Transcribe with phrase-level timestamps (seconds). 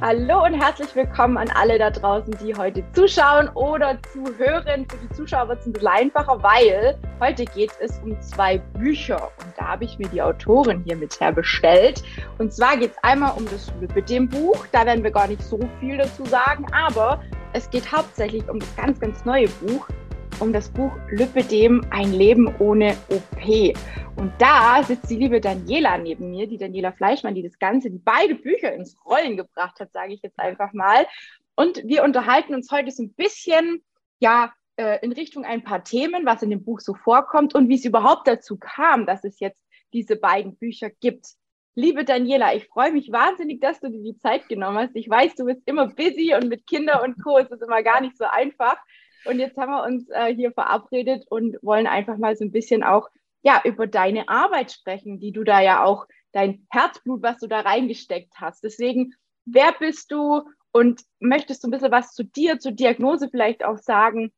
[0.00, 4.86] Hallo und herzlich willkommen an alle da draußen, die heute zuschauen oder zuhören.
[4.88, 9.20] Für die Zuschauer wird es ein bisschen einfacher, weil heute geht es um zwei Bücher
[9.20, 12.04] und da habe ich mir die Autorin hier mit herbestellt.
[12.38, 15.96] Und zwar geht es einmal um das Lübbedem-Buch, da werden wir gar nicht so viel
[15.96, 17.20] dazu sagen, aber
[17.52, 19.88] es geht hauptsächlich um das ganz, ganz neue Buch,
[20.40, 23.76] um das Buch Lüppedem, ein Leben ohne OP.
[24.16, 27.98] Und da sitzt die liebe Daniela neben mir, die Daniela Fleischmann, die das Ganze, die
[27.98, 31.06] beide Bücher ins Rollen gebracht hat, sage ich jetzt einfach mal.
[31.54, 33.82] Und wir unterhalten uns heute so ein bisschen,
[34.20, 37.74] ja, äh, in Richtung ein paar Themen, was in dem Buch so vorkommt und wie
[37.74, 39.62] es überhaupt dazu kam, dass es jetzt
[39.92, 41.26] diese beiden Bücher gibt.
[41.74, 44.96] Liebe Daniela, ich freue mich wahnsinnig, dass du dir die Zeit genommen hast.
[44.96, 47.38] Ich weiß, du bist immer busy und mit Kindern und Co.
[47.38, 48.76] ist es immer gar nicht so einfach.
[49.28, 52.82] Und jetzt haben wir uns äh, hier verabredet und wollen einfach mal so ein bisschen
[52.82, 53.08] auch
[53.42, 57.60] ja, über deine Arbeit sprechen, die du da ja auch, dein Herzblut, was du da
[57.60, 58.62] reingesteckt hast.
[58.62, 59.14] Deswegen,
[59.46, 60.42] wer bist du
[60.72, 64.32] und möchtest du ein bisschen was zu dir, zur Diagnose vielleicht auch sagen?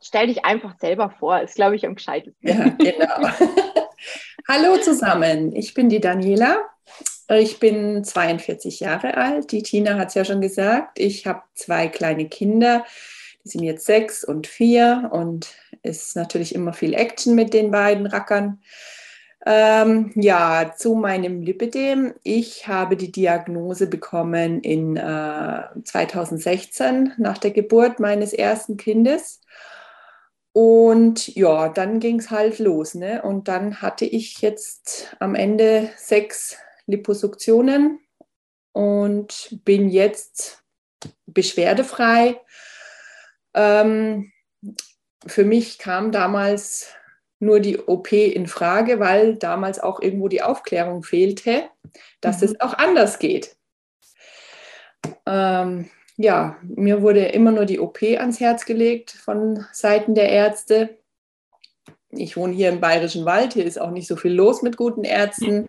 [0.00, 2.48] Stell dich einfach selber vor, ist, glaube ich, am gescheitesten.
[2.48, 3.28] Ja, genau.
[4.48, 6.58] Hallo zusammen, ich bin die Daniela.
[7.28, 9.50] Ich bin 42 Jahre alt.
[9.50, 11.00] Die Tina hat es ja schon gesagt.
[11.00, 12.84] Ich habe zwei kleine Kinder.
[13.46, 18.06] Die sind jetzt sechs und vier und ist natürlich immer viel Action mit den beiden
[18.06, 18.60] Rackern.
[19.46, 22.14] Ähm, ja, zu meinem Lipidem.
[22.24, 29.40] Ich habe die Diagnose bekommen in äh, 2016 nach der Geburt meines ersten Kindes.
[30.52, 32.96] Und ja, dann ging es halt los.
[32.96, 33.22] Ne?
[33.22, 38.00] Und dann hatte ich jetzt am Ende sechs Liposuktionen
[38.72, 40.64] und bin jetzt
[41.26, 42.40] beschwerdefrei
[43.56, 44.32] ähm,
[45.26, 46.94] für mich kam damals
[47.38, 51.64] nur die OP in Frage, weil damals auch irgendwo die Aufklärung fehlte,
[52.20, 52.44] dass mhm.
[52.44, 53.56] es auch anders geht.
[55.26, 60.98] Ähm, ja, mir wurde immer nur die OP ans Herz gelegt von Seiten der Ärzte.
[62.10, 65.04] Ich wohne hier im Bayerischen Wald, hier ist auch nicht so viel los mit guten
[65.04, 65.68] Ärzten.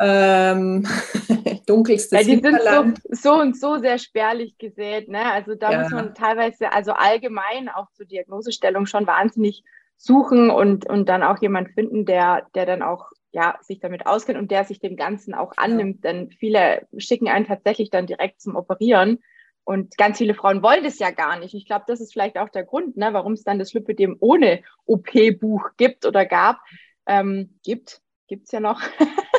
[0.00, 0.86] Ähm,
[1.66, 5.08] dunkelstes ja, die sind so, so, und so sehr spärlich gesät.
[5.08, 5.30] Ne?
[5.32, 5.82] Also da ja.
[5.82, 9.64] muss man teilweise, also allgemein auch zur Diagnosestellung schon wahnsinnig
[9.96, 14.38] suchen und, und dann auch jemand finden, der, der dann auch ja, sich damit auskennt
[14.38, 16.04] und der sich dem Ganzen auch annimmt.
[16.04, 16.12] Ja.
[16.12, 19.18] Denn viele schicken einen tatsächlich dann direkt zum Operieren.
[19.64, 21.54] Und ganz viele Frauen wollen das ja gar nicht.
[21.54, 24.62] Ich glaube, das ist vielleicht auch der Grund, ne, warum es dann das Lipidem ohne
[24.86, 26.58] OP-Buch gibt oder gab.
[27.06, 28.00] Ähm, gibt,
[28.32, 28.80] gibt es ja noch.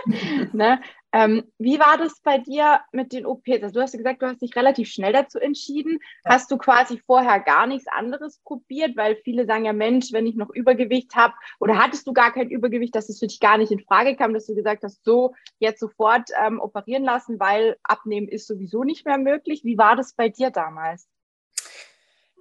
[0.53, 0.79] ne?
[1.13, 3.63] ähm, wie war das bei dir mit den OPs?
[3.63, 5.97] Also du hast gesagt, du hast dich relativ schnell dazu entschieden.
[6.25, 6.33] Ja.
[6.33, 8.95] Hast du quasi vorher gar nichts anderes probiert?
[8.97, 12.51] Weil viele sagen ja, Mensch, wenn ich noch Übergewicht habe, oder hattest du gar kein
[12.51, 15.33] Übergewicht, dass es für dich gar nicht in Frage kam, dass du gesagt hast, so
[15.57, 19.63] jetzt sofort ähm, operieren lassen, weil abnehmen ist sowieso nicht mehr möglich.
[19.63, 21.07] Wie war das bei dir damals?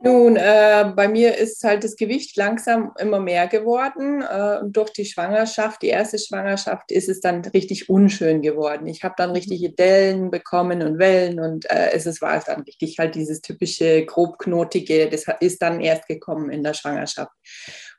[0.05, 4.23] Nun, äh, bei mir ist halt das Gewicht langsam immer mehr geworden.
[4.23, 8.89] Äh, und durch die Schwangerschaft, die erste Schwangerschaft, ist es dann richtig unschön geworden.
[8.89, 9.37] Ich habe dann mhm.
[9.37, 14.05] richtige Dellen bekommen und Wellen und äh, es ist, war dann richtig halt dieses typische
[14.05, 17.31] grobknotige, das ist dann erst gekommen in der Schwangerschaft.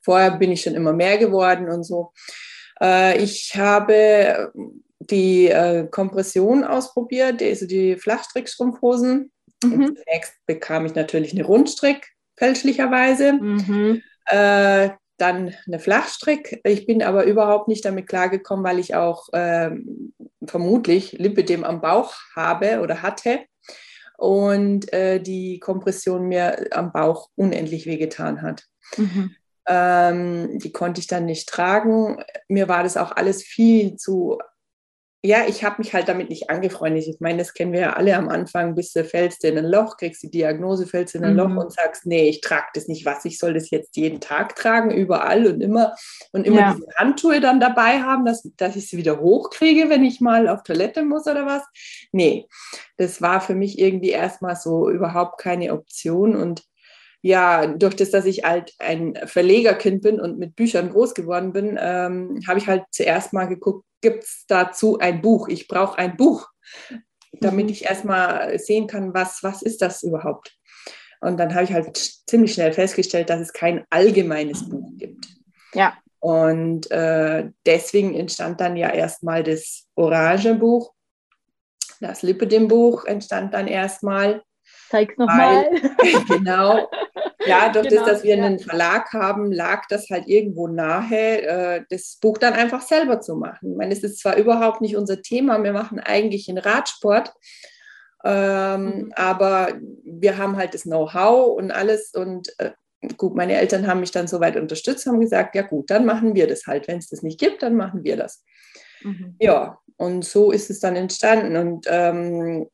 [0.02, 2.12] Vorher bin ich schon immer mehr geworden und so.
[2.82, 4.52] Äh, ich habe
[5.00, 9.32] die äh, Kompression ausprobiert, also die Flachstrickstrumpfhosen
[9.64, 9.96] Mhm.
[9.96, 13.34] Zunächst bekam ich natürlich eine Rundstrick, fälschlicherweise.
[13.34, 14.02] Mhm.
[14.26, 16.60] Äh, dann eine Flachstrick.
[16.64, 20.14] Ich bin aber überhaupt nicht damit klargekommen, weil ich auch ähm,
[20.46, 23.40] vermutlich Lipidem am Bauch habe oder hatte
[24.18, 28.64] und äh, die Kompression mir am Bauch unendlich wehgetan hat.
[28.98, 29.36] Mhm.
[29.68, 32.22] Ähm, die konnte ich dann nicht tragen.
[32.48, 34.40] Mir war das auch alles viel zu
[35.26, 37.08] ja, ich habe mich halt damit nicht angefreundet.
[37.08, 39.96] Ich meine, das kennen wir ja alle am Anfang, bis du fällst in ein Loch,
[39.96, 41.40] kriegst die Diagnose, fällst in ein mhm.
[41.40, 44.58] Loch und sagst, nee, ich trage das nicht, was, ich soll das jetzt jeden Tag
[44.58, 45.96] tragen, überall und immer
[46.34, 46.74] und immer ja.
[46.74, 50.64] diese Handschuhe dann dabei haben, dass, dass ich sie wieder hochkriege, wenn ich mal auf
[50.64, 51.64] Toilette muss oder was.
[52.12, 52.50] Nee,
[52.98, 56.64] das war für mich irgendwie erstmal so überhaupt keine Option und
[57.24, 61.80] ja, durch das, dass ich halt ein Verlegerkind bin und mit Büchern groß geworden bin,
[61.80, 65.48] ähm, habe ich halt zuerst mal geguckt, gibt es dazu ein Buch?
[65.48, 66.50] Ich brauche ein Buch,
[67.40, 67.72] damit mhm.
[67.72, 70.54] ich erstmal sehen kann, was, was ist das überhaupt?
[71.22, 71.96] Und dann habe ich halt
[72.28, 75.28] ziemlich schnell festgestellt, dass es kein allgemeines Buch gibt.
[75.74, 75.98] Ja.
[76.20, 80.94] Und äh, deswegen entstand dann ja erstmal das Orange Buch.
[82.02, 84.44] Das Lipidem-Buch entstand dann erstmal.
[84.94, 85.70] Zeig's nochmal.
[86.28, 86.88] Genau.
[87.46, 88.46] Ja, durch genau, das, dass wir ja.
[88.46, 93.36] einen Verlag haben, lag das halt irgendwo nahe, äh, das Buch dann einfach selber zu
[93.36, 93.72] machen.
[93.72, 97.34] Ich meine, es ist zwar überhaupt nicht unser Thema, wir machen eigentlich einen Radsport,
[98.26, 99.12] Ähm, mhm.
[99.16, 99.74] Aber
[100.06, 102.72] wir haben halt das Know-how und alles und äh,
[103.18, 106.48] gut, meine Eltern haben mich dann soweit unterstützt, haben gesagt, ja gut, dann machen wir
[106.48, 106.88] das halt.
[106.88, 108.44] Wenn es das nicht gibt, dann machen wir das.
[109.02, 109.36] Mhm.
[109.40, 111.58] Ja, und so ist es dann entstanden.
[111.58, 112.68] Und ähm,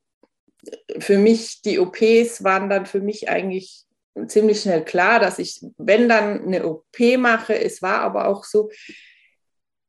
[1.00, 3.86] für mich, die OPs waren dann für mich eigentlich
[4.28, 8.70] ziemlich schnell klar, dass ich, wenn dann eine OP mache, es war aber auch so,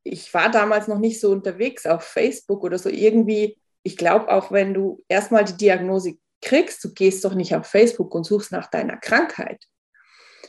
[0.03, 3.57] ich war damals noch nicht so unterwegs auf Facebook oder so irgendwie.
[3.83, 8.13] Ich glaube, auch wenn du erstmal die Diagnose kriegst, du gehst doch nicht auf Facebook
[8.15, 9.63] und suchst nach deiner Krankheit.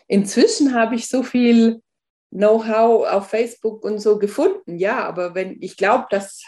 [0.09, 1.83] Inzwischen habe ich so viel
[2.31, 6.43] Know-how auf Facebook und so gefunden, ja, aber wenn ich glaube, dass,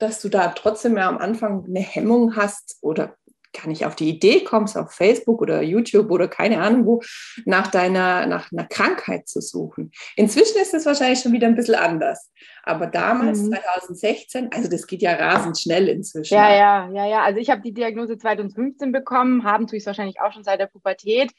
[0.00, 3.16] dass du da trotzdem ja am Anfang eine Hemmung hast oder
[3.52, 7.02] gar nicht auf die Idee kommst, auf Facebook oder YouTube oder keine Ahnung wo,
[7.44, 9.90] nach deiner, nach einer Krankheit zu suchen.
[10.16, 12.30] Inzwischen ist es wahrscheinlich schon wieder ein bisschen anders.
[12.62, 13.52] Aber damals, mhm.
[13.52, 16.34] 2016, also das geht ja rasend schnell inzwischen.
[16.34, 17.22] Ja, ja, ja, ja.
[17.24, 20.60] Also ich habe die Diagnose 2015 bekommen, haben tue ich es wahrscheinlich auch schon seit
[20.60, 21.32] der Pubertät.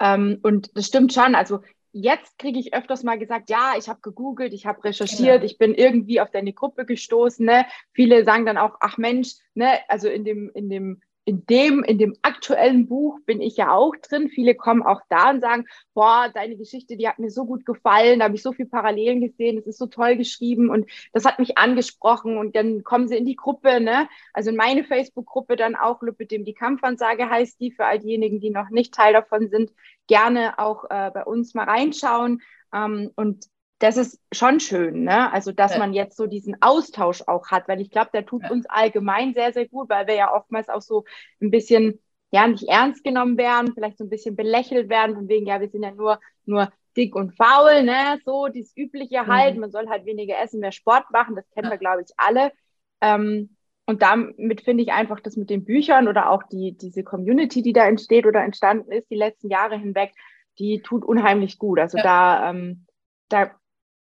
[0.00, 1.34] Ähm, und das stimmt schon.
[1.34, 1.60] Also
[1.92, 5.44] jetzt kriege ich öfters mal gesagt, ja, ich habe gegoogelt, ich habe recherchiert, genau.
[5.44, 7.44] ich bin irgendwie auf deine Gruppe gestoßen.
[7.44, 7.66] Ne?
[7.92, 11.98] Viele sagen dann auch, ach Mensch, ne, also in dem, in dem in dem, in
[11.98, 14.30] dem aktuellen Buch bin ich ja auch drin.
[14.30, 18.20] Viele kommen auch da und sagen, boah, deine Geschichte, die hat mir so gut gefallen,
[18.20, 21.38] da habe ich so viele Parallelen gesehen, es ist so toll geschrieben und das hat
[21.38, 24.08] mich angesprochen und dann kommen sie in die Gruppe, ne?
[24.32, 28.48] Also in meine Facebook-Gruppe dann auch, Lüppedem die Kampfansage heißt die, für all diejenigen, die
[28.48, 29.70] noch nicht Teil davon sind,
[30.06, 32.40] gerne auch äh, bei uns mal reinschauen.
[32.72, 33.44] Ähm, und
[33.78, 35.32] das ist schon schön, ne?
[35.32, 35.78] Also, dass ja.
[35.78, 38.50] man jetzt so diesen Austausch auch hat, weil ich glaube, der tut ja.
[38.50, 41.04] uns allgemein sehr, sehr gut, weil wir ja oftmals auch so
[41.40, 45.46] ein bisschen, ja, nicht ernst genommen werden, vielleicht so ein bisschen belächelt werden, von wegen,
[45.46, 48.18] ja, wir sind ja nur, nur dick und faul, ne?
[48.24, 49.60] So, dieses übliche halt, mhm.
[49.60, 51.72] man soll halt weniger essen, mehr Sport machen, das kennen ja.
[51.72, 52.50] wir, glaube ich, alle.
[53.00, 57.62] Ähm, und damit finde ich einfach das mit den Büchern oder auch die, diese Community,
[57.62, 60.12] die da entsteht oder entstanden ist, die letzten Jahre hinweg,
[60.58, 61.78] die tut unheimlich gut.
[61.78, 62.84] Also da, ähm,
[63.30, 63.52] da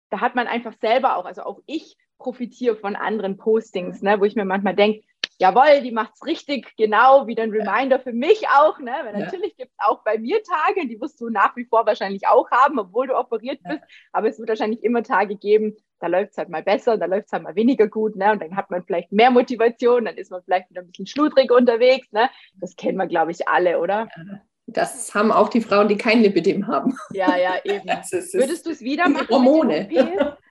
[0.09, 4.25] da hat man einfach selber auch, also auch ich profitiere von anderen Postings, ne, wo
[4.25, 5.03] ich mir manchmal denke,
[5.39, 8.77] jawohl, die macht es richtig, genau, wie ein Reminder für mich auch.
[8.79, 8.91] Ne?
[9.03, 12.27] Weil natürlich gibt es auch bei mir Tage, die wirst du nach wie vor wahrscheinlich
[12.27, 13.79] auch haben, obwohl du operiert bist.
[13.79, 13.87] Ja.
[14.11, 17.27] Aber es wird wahrscheinlich immer Tage geben, da läuft es halt mal besser, da läuft
[17.27, 18.15] es halt mal weniger gut.
[18.15, 18.31] Ne?
[18.31, 21.51] Und dann hat man vielleicht mehr Motivation, dann ist man vielleicht wieder ein bisschen schludrig
[21.51, 22.11] unterwegs.
[22.11, 22.29] Ne?
[22.55, 24.09] Das kennen wir, glaube ich, alle, oder?
[24.15, 24.41] Ja.
[24.73, 26.95] Das haben auch die Frauen, die kein Lipidem haben.
[27.11, 27.87] Ja, ja, eben.
[27.87, 29.27] Würdest du es wieder machen?
[29.29, 29.89] Hormone.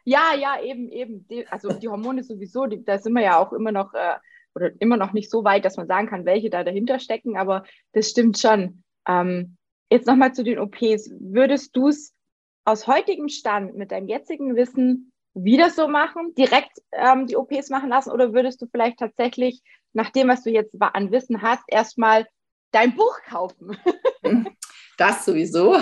[0.05, 1.26] Ja, ja, eben, eben.
[1.50, 4.15] Also die Hormone sowieso, die, da sind wir ja auch immer noch äh,
[4.55, 7.65] oder immer noch nicht so weit, dass man sagen kann, welche da dahinter stecken, aber
[7.93, 8.82] das stimmt schon.
[9.06, 9.56] Ähm,
[9.91, 11.11] jetzt nochmal zu den OPs.
[11.21, 12.14] Würdest du es
[12.64, 17.88] aus heutigem Stand mit deinem jetzigen Wissen wieder so machen, direkt ähm, die OPs machen
[17.88, 19.62] lassen oder würdest du vielleicht tatsächlich,
[19.93, 22.26] nach dem, was du jetzt an Wissen hast, erstmal
[22.73, 23.76] dein Buch kaufen.
[24.99, 25.79] Das sowieso.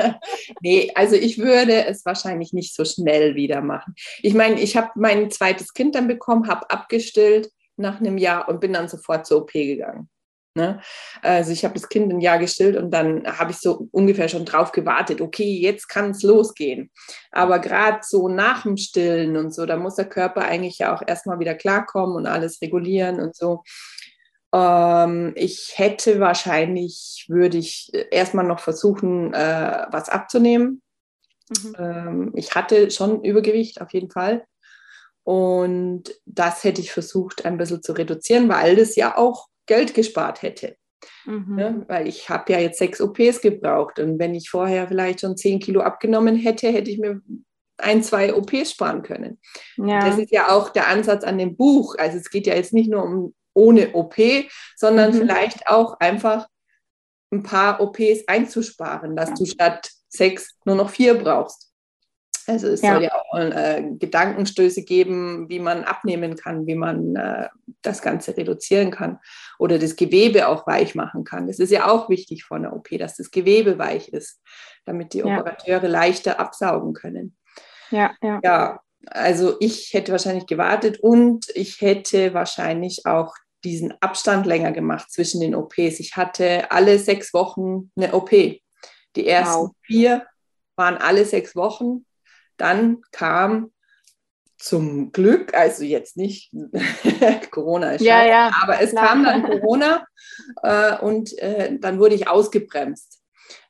[0.60, 3.96] nee, also ich würde es wahrscheinlich nicht so schnell wieder machen.
[4.22, 8.60] Ich meine, ich habe mein zweites Kind dann bekommen, habe abgestillt nach einem Jahr und
[8.60, 10.08] bin dann sofort zur OP gegangen.
[10.56, 10.80] Ne?
[11.22, 14.44] Also ich habe das Kind ein Jahr gestillt und dann habe ich so ungefähr schon
[14.44, 16.90] drauf gewartet, okay, jetzt kann es losgehen.
[17.30, 21.02] Aber gerade so nach dem Stillen und so, da muss der Körper eigentlich ja auch
[21.06, 23.62] erstmal wieder klarkommen und alles regulieren und so.
[24.52, 30.82] Ähm, ich hätte wahrscheinlich, würde ich erstmal noch versuchen, äh, was abzunehmen.
[31.48, 31.76] Mhm.
[31.78, 34.44] Ähm, ich hatte schon Übergewicht auf jeden Fall.
[35.22, 40.42] Und das hätte ich versucht, ein bisschen zu reduzieren, weil das ja auch Geld gespart
[40.42, 40.76] hätte.
[41.26, 41.54] Mhm.
[41.54, 41.84] Ne?
[41.88, 43.98] Weil ich habe ja jetzt sechs OPs gebraucht.
[43.98, 47.20] Und wenn ich vorher vielleicht schon zehn Kilo abgenommen hätte, hätte ich mir
[47.78, 49.38] ein, zwei OPs sparen können.
[49.76, 50.00] Ja.
[50.00, 51.94] Das ist ja auch der Ansatz an dem Buch.
[51.98, 54.16] Also es geht ja jetzt nicht nur um ohne OP,
[54.76, 55.18] sondern mhm.
[55.18, 56.46] vielleicht auch einfach
[57.32, 61.70] ein paar OPs einzusparen, dass du statt sechs nur noch vier brauchst.
[62.46, 62.94] Also es ja.
[62.94, 67.48] soll ja auch äh, Gedankenstöße geben, wie man abnehmen kann, wie man äh,
[67.82, 69.20] das Ganze reduzieren kann
[69.58, 71.46] oder das Gewebe auch weich machen kann.
[71.46, 74.42] Das ist ja auch wichtig von der OP, dass das Gewebe weich ist,
[74.84, 75.26] damit die ja.
[75.26, 77.36] Operateure leichter absaugen können.
[77.90, 78.40] Ja, ja.
[78.42, 85.10] ja, also ich hätte wahrscheinlich gewartet und ich hätte wahrscheinlich auch diesen Abstand länger gemacht
[85.10, 86.00] zwischen den OPs.
[86.00, 88.30] Ich hatte alle sechs Wochen eine OP.
[88.30, 89.70] Die ersten wow.
[89.82, 90.26] vier
[90.76, 92.06] waren alle sechs Wochen.
[92.56, 93.72] Dann kam
[94.58, 96.52] zum Glück, also jetzt nicht
[97.50, 99.06] Corona ist ja, ja, aber es klar.
[99.08, 100.04] kam dann Corona
[100.62, 103.19] äh, und äh, dann wurde ich ausgebremst.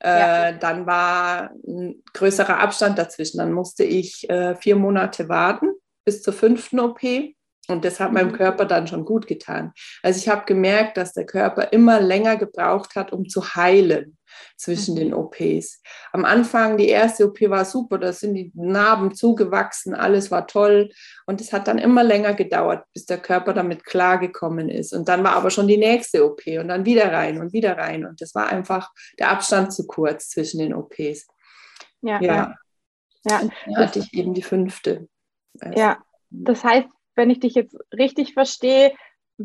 [0.01, 0.59] Äh.
[0.59, 3.39] Dann war ein größerer Abstand dazwischen.
[3.39, 5.71] Dann musste ich äh, vier Monate warten
[6.05, 7.01] bis zur fünften OP.
[7.71, 8.37] Und das hat meinem mhm.
[8.37, 9.73] Körper dann schon gut getan.
[10.03, 14.17] Also ich habe gemerkt, dass der Körper immer länger gebraucht hat, um zu heilen
[14.57, 15.15] zwischen den mhm.
[15.15, 15.83] OPs.
[16.13, 20.91] Am Anfang, die erste OP war super, da sind die Narben zugewachsen, alles war toll.
[21.27, 24.93] Und es hat dann immer länger gedauert, bis der Körper damit klargekommen ist.
[24.93, 28.05] Und dann war aber schon die nächste OP und dann wieder rein und wieder rein.
[28.07, 31.27] Und das war einfach der Abstand zu kurz zwischen den OPs.
[32.03, 32.21] Ja.
[32.21, 32.55] ja.
[33.25, 33.41] ja.
[33.41, 35.09] Dann hatte ich eben die fünfte.
[35.61, 35.99] Also, ja,
[36.31, 38.93] das heißt, wenn ich dich jetzt richtig verstehe,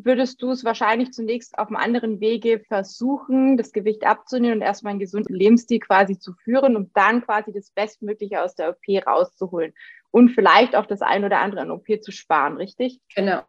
[0.03, 4.91] würdest du es wahrscheinlich zunächst auf einem anderen Wege versuchen, das Gewicht abzunehmen und erstmal
[4.91, 9.73] einen gesunden Lebensstil quasi zu führen, um dann quasi das Bestmögliche aus der OP rauszuholen
[10.11, 12.99] und vielleicht auch das ein oder andere an OP zu sparen, richtig?
[13.15, 13.41] Genau.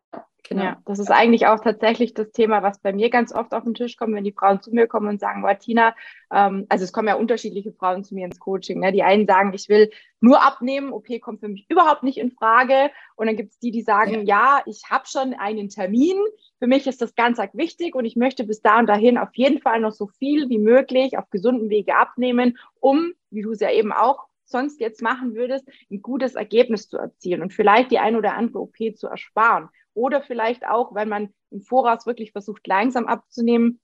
[0.48, 0.62] Genau.
[0.62, 3.74] Ja, das ist eigentlich auch tatsächlich das Thema, was bei mir ganz oft auf den
[3.74, 5.94] Tisch kommt, wenn die Frauen zu mir kommen und sagen, Martina,
[6.32, 8.80] ähm, also es kommen ja unterschiedliche Frauen zu mir ins Coaching.
[8.80, 8.92] Ne?
[8.92, 12.90] Die einen sagen, ich will nur abnehmen, OP kommt für mich überhaupt nicht in Frage.
[13.16, 16.16] Und dann gibt es die, die sagen, ja, ja ich habe schon einen Termin,
[16.58, 19.34] für mich ist das ganz arg wichtig und ich möchte bis da und dahin auf
[19.34, 23.60] jeden Fall noch so viel wie möglich auf gesunden Wege abnehmen, um, wie du es
[23.60, 27.98] ja eben auch sonst jetzt machen würdest, ein gutes Ergebnis zu erzielen und vielleicht die
[27.98, 29.68] ein oder andere OP zu ersparen.
[29.96, 33.80] Oder vielleicht auch, wenn man im Voraus wirklich versucht, langsam abzunehmen,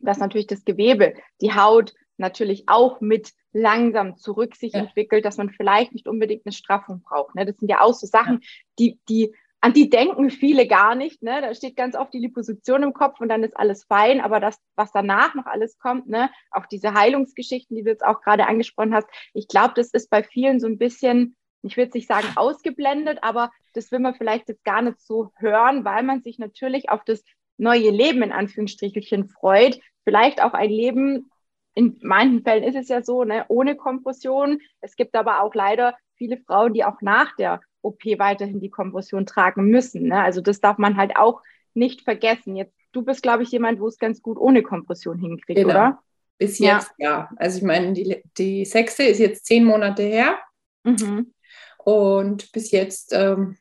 [0.00, 4.80] dass natürlich das Gewebe, die Haut natürlich auch mit langsam zurück sich ja.
[4.80, 7.36] entwickelt, dass man vielleicht nicht unbedingt eine Straffung braucht.
[7.36, 7.46] Ne?
[7.46, 8.40] Das sind ja auch so Sachen,
[8.80, 11.22] die, die, an die denken viele gar nicht.
[11.22, 11.40] Ne?
[11.40, 14.20] Da steht ganz oft die Liposition im Kopf und dann ist alles fein.
[14.20, 16.28] Aber das, was danach noch alles kommt, ne?
[16.50, 20.24] auch diese Heilungsgeschichten, die du jetzt auch gerade angesprochen hast, ich glaube, das ist bei
[20.24, 24.64] vielen so ein bisschen ich würde nicht sagen ausgeblendet, aber das will man vielleicht jetzt
[24.64, 27.22] gar nicht so hören, weil man sich natürlich auf das
[27.58, 29.80] neue Leben in Anführungsstrichelchen freut.
[30.04, 31.30] Vielleicht auch ein Leben,
[31.74, 34.60] in manchen Fällen ist es ja so, ne, ohne Kompression.
[34.80, 39.26] Es gibt aber auch leider viele Frauen, die auch nach der OP weiterhin die Kompression
[39.26, 40.08] tragen müssen.
[40.08, 40.20] Ne?
[40.20, 41.42] Also das darf man halt auch
[41.74, 42.56] nicht vergessen.
[42.56, 45.70] Jetzt, du bist, glaube ich, jemand, wo es ganz gut ohne Kompression hinkriegt, genau.
[45.70, 46.02] oder?
[46.38, 47.10] Bis jetzt, ja.
[47.10, 47.30] ja.
[47.36, 50.38] Also ich meine, die, die sechste ist jetzt zehn Monate her.
[50.84, 51.32] Mhm.
[51.86, 53.56] Und bis jetzt ähm,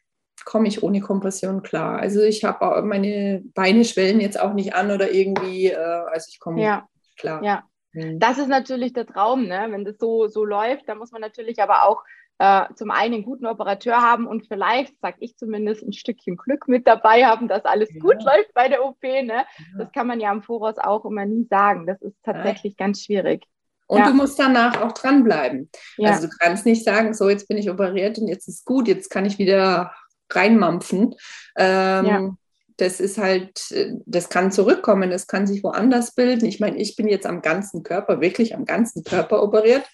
[0.46, 2.00] komme ich ohne Kompression klar.
[2.00, 6.40] Also ich habe meine Beine schwellen jetzt auch nicht an oder irgendwie, äh, also ich
[6.40, 6.88] komme ja.
[7.20, 7.44] klar.
[7.44, 8.20] Ja, mhm.
[8.20, 9.68] das ist natürlich der Traum, ne?
[9.70, 10.90] wenn das so, so läuft.
[10.90, 12.02] Da muss man natürlich aber auch
[12.40, 16.68] äh, zum einen einen guten Operateur haben und vielleicht, sag ich zumindest, ein Stückchen Glück
[16.68, 18.00] mit dabei haben, dass alles ja.
[18.00, 19.04] gut läuft bei der OP.
[19.04, 19.28] Ne?
[19.28, 19.46] Ja.
[19.78, 21.86] Das kann man ja im Voraus auch immer nie sagen.
[21.86, 22.86] Das ist tatsächlich ja.
[22.88, 23.46] ganz schwierig.
[23.88, 24.08] Und ja.
[24.08, 25.70] du musst danach auch dranbleiben.
[25.98, 26.12] Ja.
[26.12, 29.10] Also du kannst nicht sagen, so jetzt bin ich operiert und jetzt ist gut, jetzt
[29.10, 29.92] kann ich wieder
[30.32, 31.16] reinmampfen.
[31.58, 32.30] Ähm, ja.
[32.78, 33.74] Das ist halt,
[34.06, 36.46] das kann zurückkommen, das kann sich woanders bilden.
[36.46, 39.86] Ich meine, ich bin jetzt am ganzen Körper, wirklich am ganzen Körper operiert.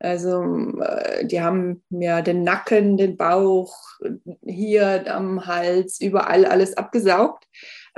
[0.00, 0.44] Also
[0.80, 3.74] äh, die haben mir den Nacken, den Bauch,
[4.44, 7.44] hier am Hals, überall alles abgesaugt.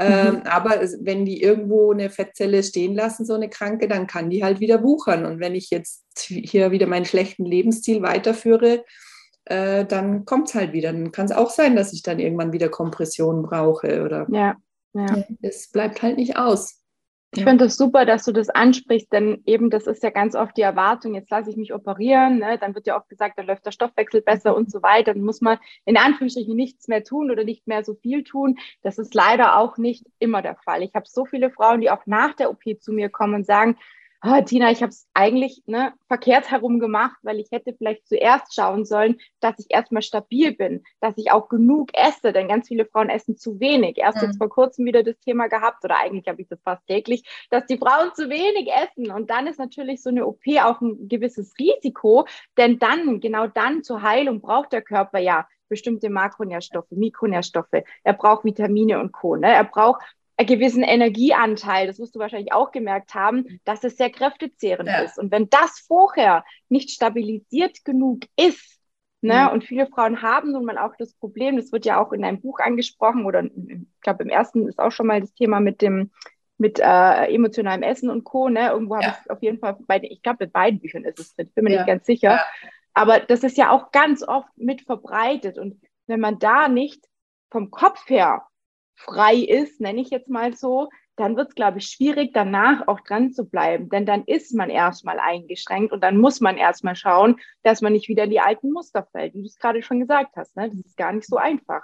[0.02, 0.42] Ähm, mhm.
[0.45, 4.59] aber wenn die irgendwo eine Fettzelle stehen lassen, so eine Kranke, dann kann die halt
[4.59, 5.26] wieder wuchern.
[5.26, 8.83] Und wenn ich jetzt hier wieder meinen schlechten Lebensstil weiterführe,
[9.45, 10.92] äh, dann kommt es halt wieder.
[10.92, 14.02] Dann kann es auch sein, dass ich dann irgendwann wieder Kompression brauche.
[14.02, 14.57] Oder ja,
[14.95, 15.25] ja.
[15.42, 16.80] Es bleibt halt nicht aus.
[17.33, 20.57] Ich finde das super, dass du das ansprichst, denn eben das ist ja ganz oft
[20.57, 22.59] die Erwartung, jetzt lasse ich mich operieren, ne?
[22.59, 25.15] dann wird ja oft gesagt, dann läuft der Stoffwechsel besser und so weiter.
[25.15, 28.59] Dann muss man in Anführungsstrichen nichts mehr tun oder nicht mehr so viel tun.
[28.83, 30.83] Das ist leider auch nicht immer der Fall.
[30.83, 33.77] Ich habe so viele Frauen, die auch nach der OP zu mir kommen und sagen,
[34.23, 38.55] oh, Tina, ich habe es eigentlich ne, verkehrt herum gemacht, weil ich hätte vielleicht zuerst
[38.55, 42.85] schauen sollen, dass ich erstmal stabil bin, dass ich auch genug esse, denn ganz viele
[42.85, 43.99] Frauen essen zu wenig.
[43.99, 44.29] Erst mhm.
[44.29, 47.67] jetzt vor kurzem wieder das Thema gehabt, oder eigentlich habe ich das fast täglich, dass
[47.67, 49.11] die Frauen zu wenig essen.
[49.11, 53.83] Und dann ist natürlich so eine OP auch ein gewisses Risiko, denn dann, genau dann
[53.83, 57.85] zur Heilung braucht der Körper ja bestimmte Makronährstoffe, Mikronährstoffe.
[58.03, 59.37] Er braucht Vitamine und Co.
[59.37, 59.50] Ne?
[59.55, 60.03] Er braucht
[60.44, 65.00] gewissen Energieanteil, das wirst du wahrscheinlich auch gemerkt haben, dass es sehr kräftezehrend ja.
[65.00, 65.18] ist.
[65.18, 68.78] Und wenn das vorher nicht stabilisiert genug ist,
[69.20, 69.52] ne, mhm.
[69.52, 72.40] und viele Frauen haben nun mal auch das Problem, das wird ja auch in einem
[72.40, 76.11] Buch angesprochen oder ich glaube im ersten ist auch schon mal das Thema mit dem
[76.61, 78.50] mit äh, emotionalem Essen und Co.
[78.50, 78.68] Ne?
[78.68, 79.18] Irgendwo habe ja.
[79.25, 81.70] ich auf jeden Fall bei, ich glaube, mit beiden Büchern ist es drin, bin mir
[81.70, 81.76] ja.
[81.78, 82.32] nicht ganz sicher.
[82.32, 82.44] Ja.
[82.92, 85.56] Aber das ist ja auch ganz oft mit verbreitet.
[85.56, 87.06] Und wenn man da nicht
[87.50, 88.42] vom Kopf her
[89.04, 93.00] frei ist, nenne ich jetzt mal so, dann wird es, glaube ich, schwierig, danach auch
[93.00, 93.90] dran zu bleiben.
[93.90, 98.09] Denn dann ist man erstmal eingeschränkt und dann muss man erstmal schauen, dass man nicht
[98.09, 100.57] wieder in die alten Muster fällt, wie du es gerade schon gesagt hast.
[100.57, 100.71] Ne?
[100.71, 101.83] Das ist gar nicht so einfach.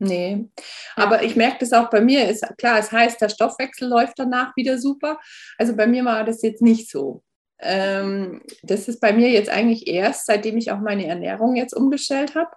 [0.00, 0.48] Nee,
[0.96, 2.28] aber ich merke das auch bei mir.
[2.28, 5.18] Ist klar, es heißt, der Stoffwechsel läuft danach wieder super.
[5.56, 7.22] Also bei mir war das jetzt nicht so.
[7.60, 12.34] Ähm, das ist bei mir jetzt eigentlich erst, seitdem ich auch meine Ernährung jetzt umgestellt
[12.34, 12.50] habe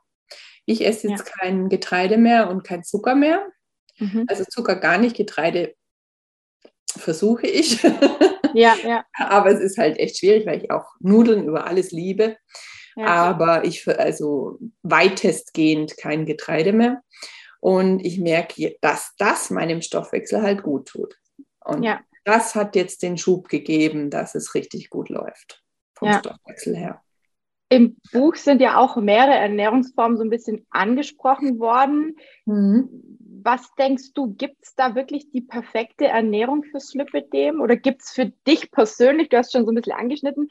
[0.65, 1.33] Ich esse jetzt ja.
[1.39, 3.45] kein Getreide mehr und kein Zucker mehr.
[3.97, 4.25] Mhm.
[4.27, 5.75] Also Zucker gar nicht, Getreide
[6.87, 7.83] versuche ich.
[8.53, 9.05] Ja, ja.
[9.13, 12.37] Aber es ist halt echt schwierig, weil ich auch Nudeln über alles liebe.
[12.95, 13.05] Ja.
[13.05, 17.03] Aber ich also weitestgehend kein Getreide mehr.
[17.59, 21.15] Und ich merke, dass das meinem Stoffwechsel halt gut tut.
[21.63, 21.99] Und ja.
[22.23, 25.63] das hat jetzt den Schub gegeben, dass es richtig gut läuft
[25.93, 26.19] vom ja.
[26.19, 27.01] Stoffwechsel her.
[27.69, 32.15] Im Buch sind ja auch mehrere Ernährungsformen so ein bisschen angesprochen worden.
[32.45, 32.89] Mhm.
[33.47, 37.61] Was denkst du, gibt es da wirklich die perfekte Ernährung fürs Lipidem?
[37.61, 40.49] Oder gibt es für dich persönlich, du hast schon so ein bisschen angeschnitten,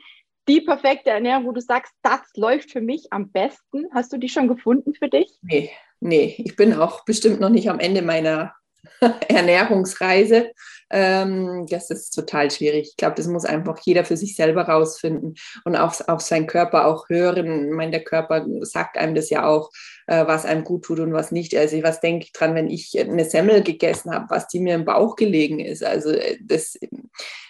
[0.49, 3.85] die perfekte Ernährung, wo du sagst, das läuft für mich am besten?
[3.93, 5.29] Hast du die schon gefunden für dich?
[5.43, 6.37] Nee, nee.
[6.39, 8.55] Ich bin auch bestimmt noch nicht am Ende meiner
[9.29, 10.51] Ernährungsreise.
[10.89, 12.91] Ähm, das ist total schwierig.
[12.91, 16.87] Ich glaube, das muss einfach jeder für sich selber rausfinden und auch auf seinen Körper
[16.87, 17.69] auch hören.
[17.69, 19.71] Ich meine, der Körper sagt einem das ja auch,
[20.07, 21.57] äh, was einem gut tut und was nicht.
[21.57, 24.85] Also was denke ich dran, wenn ich eine Semmel gegessen habe, was die mir im
[24.85, 25.85] Bauch gelegen ist.
[25.85, 26.79] Also äh, das,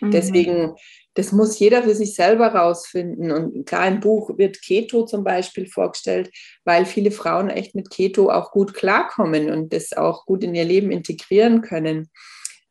[0.00, 0.11] mhm.
[0.11, 0.75] deswegen
[1.16, 3.32] das muss jeder für sich selber rausfinden.
[3.32, 6.30] Und klar, im Buch wird Keto zum Beispiel vorgestellt,
[6.64, 10.64] weil viele Frauen echt mit Keto auch gut klarkommen und das auch gut in ihr
[10.64, 12.11] Leben integrieren können.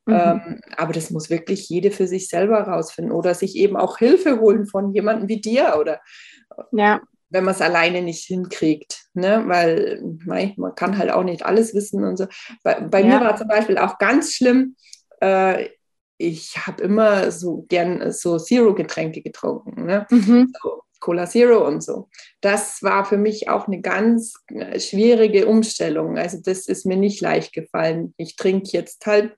[0.06, 0.14] Mhm.
[0.14, 4.40] Ähm, aber das muss wirklich jede für sich selber rausfinden oder sich eben auch Hilfe
[4.40, 6.00] holen von jemandem wie dir oder
[6.72, 7.02] ja.
[7.32, 9.06] wenn man es alleine nicht hinkriegt.
[9.16, 9.44] Ne?
[9.48, 10.04] Weil
[10.56, 12.28] man kann halt auch nicht alles wissen und so.
[12.62, 13.08] Bei, bei ja.
[13.08, 14.76] mir war zum Beispiel auch ganz schlimm,
[15.22, 15.70] äh,
[16.18, 19.86] ich habe immer so gern so Zero-Getränke getrunken.
[19.86, 20.08] Ne?
[20.10, 20.54] Mhm.
[20.62, 22.10] So, Cola Zero und so.
[22.42, 26.18] Das war für mich auch eine ganz äh, schwierige Umstellung.
[26.18, 28.14] Also das ist mir nicht leicht gefallen.
[28.18, 29.36] Ich trinke jetzt halt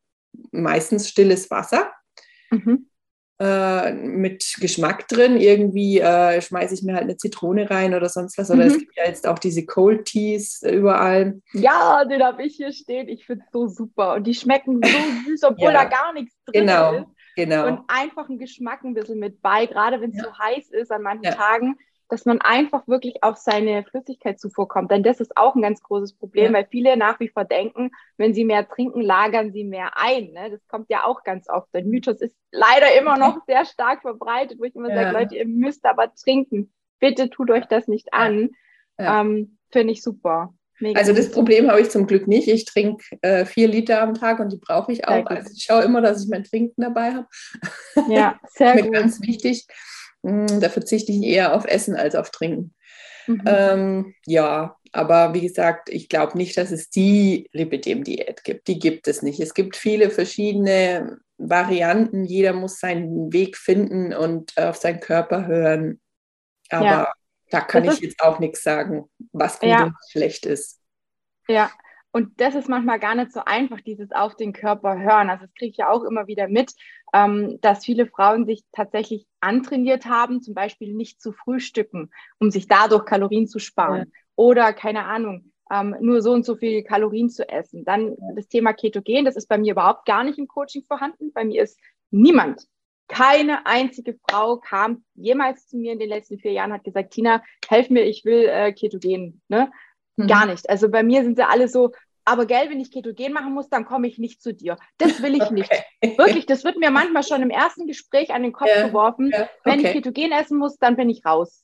[0.52, 1.92] meistens stilles Wasser.
[2.52, 2.87] Mhm
[3.40, 5.38] äh, mit Geschmack drin.
[5.38, 8.50] Irgendwie äh, schmeiße ich mir halt eine Zitrone rein oder sonst was.
[8.50, 8.72] Oder mhm.
[8.72, 11.42] es gibt ja jetzt auch diese Cold Teas überall.
[11.54, 13.08] Ja, den habe ich hier stehen.
[13.08, 14.16] Ich finde es so super.
[14.16, 14.90] Und die schmecken so
[15.30, 15.84] süß, obwohl ja.
[15.84, 16.94] da gar nichts drin genau.
[16.94, 17.06] ist.
[17.36, 17.68] Genau.
[17.68, 20.24] Und einfach ein Geschmack ein bisschen mit bei, gerade wenn es ja.
[20.24, 21.34] so heiß ist an manchen ja.
[21.34, 21.78] Tagen
[22.10, 24.92] dass man einfach wirklich auf seine Flüssigkeitszufuhr kommt.
[24.92, 26.60] Denn das ist auch ein ganz großes Problem, ja.
[26.60, 30.32] weil viele nach wie vor denken, wenn sie mehr trinken, lagern sie mehr ein.
[30.32, 30.52] Ne?
[30.52, 31.68] Das kommt ja auch ganz oft.
[31.74, 34.96] Der Mythos ist leider immer noch sehr stark verbreitet, wo ich immer ja.
[34.96, 36.74] sage, Leute, ihr müsst aber trinken.
[37.00, 38.52] Bitte tut euch das nicht an.
[38.98, 39.22] Ja.
[39.22, 40.54] Ähm, Finde ich super.
[40.80, 42.48] Mega also das Problem habe ich zum Glück nicht.
[42.48, 45.26] Ich trinke äh, vier Liter am Tag und die brauche ich auch.
[45.26, 47.28] Also ich schaue immer, dass ich mein Trinken dabei habe.
[48.10, 48.94] Ja, sehr gut.
[48.94, 49.66] ganz wichtig.
[50.26, 52.74] Hm, da verzichte ich eher auf Essen als auf Trinken.
[53.28, 53.44] Mhm.
[53.46, 58.68] Ähm, ja, aber wie gesagt, ich glaube nicht, dass es die Lipidem-Diät gibt.
[58.68, 59.40] Die gibt es nicht.
[59.40, 62.24] Es gibt viele verschiedene Varianten.
[62.24, 66.00] Jeder muss seinen Weg finden und auf seinen Körper hören.
[66.70, 67.14] Aber ja.
[67.52, 69.84] da kann das ich jetzt auch nichts sagen, was gut ja.
[69.84, 70.80] und schlecht ist.
[71.48, 71.72] Ja,
[72.12, 75.30] und das ist manchmal gar nicht so einfach, dieses auf den Körper hören.
[75.30, 76.74] Also das kriege ich ja auch immer wieder mit,
[77.18, 82.68] ähm, dass viele Frauen sich tatsächlich antrainiert haben, zum Beispiel nicht zu frühstücken, um sich
[82.68, 83.98] dadurch Kalorien zu sparen.
[84.00, 84.06] Ja.
[84.36, 87.84] Oder keine Ahnung, ähm, nur so und so viel Kalorien zu essen.
[87.86, 91.34] Dann das Thema Ketogen, das ist bei mir überhaupt gar nicht im Coaching vorhanden.
[91.34, 91.80] Bei mir ist
[92.12, 92.68] niemand,
[93.08, 97.42] keine einzige Frau kam jemals zu mir in den letzten vier Jahren, hat gesagt, Tina,
[97.68, 99.42] helf mir, ich will äh, Ketogen.
[99.48, 99.72] Ne?
[100.18, 100.28] Mhm.
[100.28, 100.70] Gar nicht.
[100.70, 101.92] Also bei mir sind sie alle so,
[102.28, 104.78] aber gell, wenn ich Ketogen machen muss, dann komme ich nicht zu dir.
[104.98, 105.54] Das will ich okay.
[105.54, 106.18] nicht.
[106.18, 109.32] Wirklich, das wird mir manchmal schon im ersten Gespräch an den Kopf ja, geworfen.
[109.32, 109.50] Ja, okay.
[109.64, 111.64] Wenn ich Ketogen essen muss, dann bin ich raus.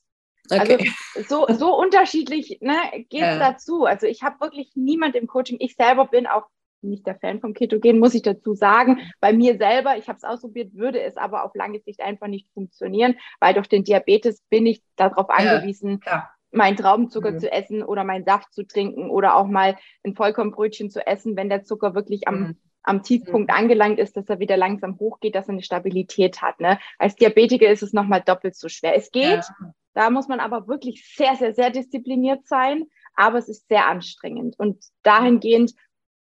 [0.50, 0.90] Okay.
[1.14, 2.76] Also so, so unterschiedlich ne,
[3.10, 3.38] geht es ja.
[3.38, 3.84] dazu.
[3.84, 5.58] Also ich habe wirklich niemand im Coaching.
[5.60, 6.46] Ich selber bin auch
[6.80, 9.10] nicht der Fan vom Ketogen, muss ich dazu sagen.
[9.20, 12.48] Bei mir selber, ich habe es ausprobiert, würde es aber auf lange Sicht einfach nicht
[12.54, 17.38] funktionieren, weil durch den Diabetes bin ich darauf angewiesen, ja, meinen Traubenzucker mhm.
[17.38, 21.48] zu essen oder meinen Saft zu trinken oder auch mal ein Vollkornbrötchen zu essen, wenn
[21.48, 22.56] der Zucker wirklich am, mhm.
[22.82, 23.56] am Tiefpunkt mhm.
[23.56, 26.60] angelangt ist, dass er wieder langsam hochgeht, dass er eine Stabilität hat.
[26.60, 26.78] Ne?
[26.98, 28.96] Als Diabetiker ist es nochmal doppelt so schwer.
[28.96, 29.74] Es geht, ja.
[29.94, 32.86] da muss man aber wirklich sehr, sehr, sehr diszipliniert sein,
[33.16, 34.58] aber es ist sehr anstrengend.
[34.58, 35.74] Und dahingehend,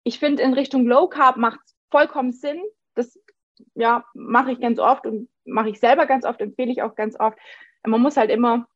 [0.03, 2.61] ich finde, in Richtung Low Carb macht es vollkommen Sinn.
[2.95, 3.19] Das
[3.75, 7.19] ja, mache ich ganz oft und mache ich selber ganz oft, empfehle ich auch ganz
[7.19, 7.37] oft.
[7.85, 8.67] Man muss halt immer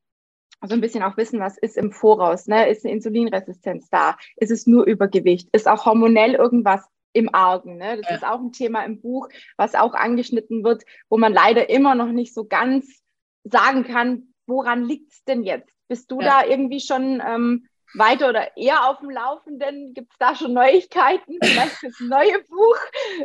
[0.66, 2.68] so ein bisschen auch wissen, was ist im Voraus, ne?
[2.68, 4.16] Ist eine Insulinresistenz da?
[4.36, 5.48] Ist es nur Übergewicht?
[5.52, 7.76] Ist auch hormonell irgendwas im Argen?
[7.76, 7.98] Ne?
[7.98, 8.16] Das ja.
[8.16, 12.10] ist auch ein Thema im Buch, was auch angeschnitten wird, wo man leider immer noch
[12.10, 13.02] nicht so ganz
[13.44, 15.72] sagen kann, woran liegt es denn jetzt?
[15.86, 16.42] Bist du ja.
[16.42, 19.94] da irgendwie schon ähm, weiter oder eher auf dem Laufenden?
[19.94, 22.76] Gibt es da schon Neuigkeiten, vielleicht fürs neue Buch,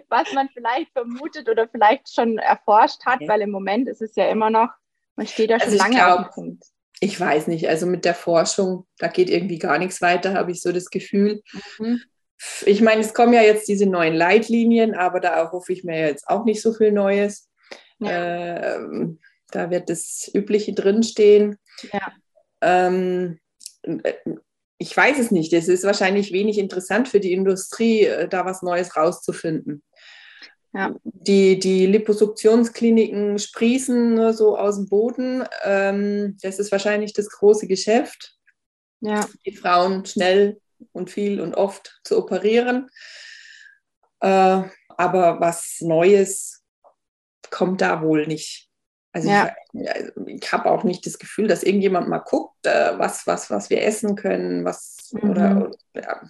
[0.07, 3.15] was man vielleicht vermutet oder vielleicht schon erforscht hat?
[3.15, 3.27] Okay.
[3.27, 4.69] Weil im Moment ist es ja immer noch,
[5.15, 6.63] man steht da also schon lange glaub, auf dem Punkt
[7.03, 10.61] ich weiß nicht, also mit der Forschung, da geht irgendwie gar nichts weiter, habe ich
[10.61, 11.43] so das Gefühl.
[11.77, 12.01] Mhm.
[12.65, 16.29] Ich meine, es kommen ja jetzt diese neuen Leitlinien, aber da hoffe ich mir jetzt
[16.29, 17.49] auch nicht so viel Neues.
[17.99, 18.77] Ja.
[18.77, 19.19] Ähm,
[19.51, 21.57] da wird das Übliche drinstehen.
[21.91, 22.13] Ja.
[22.61, 23.39] Ähm,
[24.77, 25.51] ich weiß es nicht.
[25.51, 29.83] Es ist wahrscheinlich wenig interessant für die Industrie, äh, da was Neues rauszufinden.
[30.73, 30.95] Ja.
[31.03, 35.43] Die, die Liposuktionskliniken sprießen nur so aus dem Boden.
[35.63, 38.35] Ähm, das ist wahrscheinlich das große Geschäft.
[39.01, 39.27] Ja.
[39.45, 40.59] Die Frauen schnell
[40.91, 42.89] und viel und oft zu operieren.
[44.19, 46.63] Äh, aber was Neues
[47.49, 48.69] kommt da wohl nicht.
[49.13, 49.51] Also ja.
[49.73, 53.51] ich, also ich habe auch nicht das Gefühl, dass irgendjemand mal guckt, äh, was, was,
[53.51, 55.29] was wir essen können, was mhm.
[55.29, 56.21] oder, oder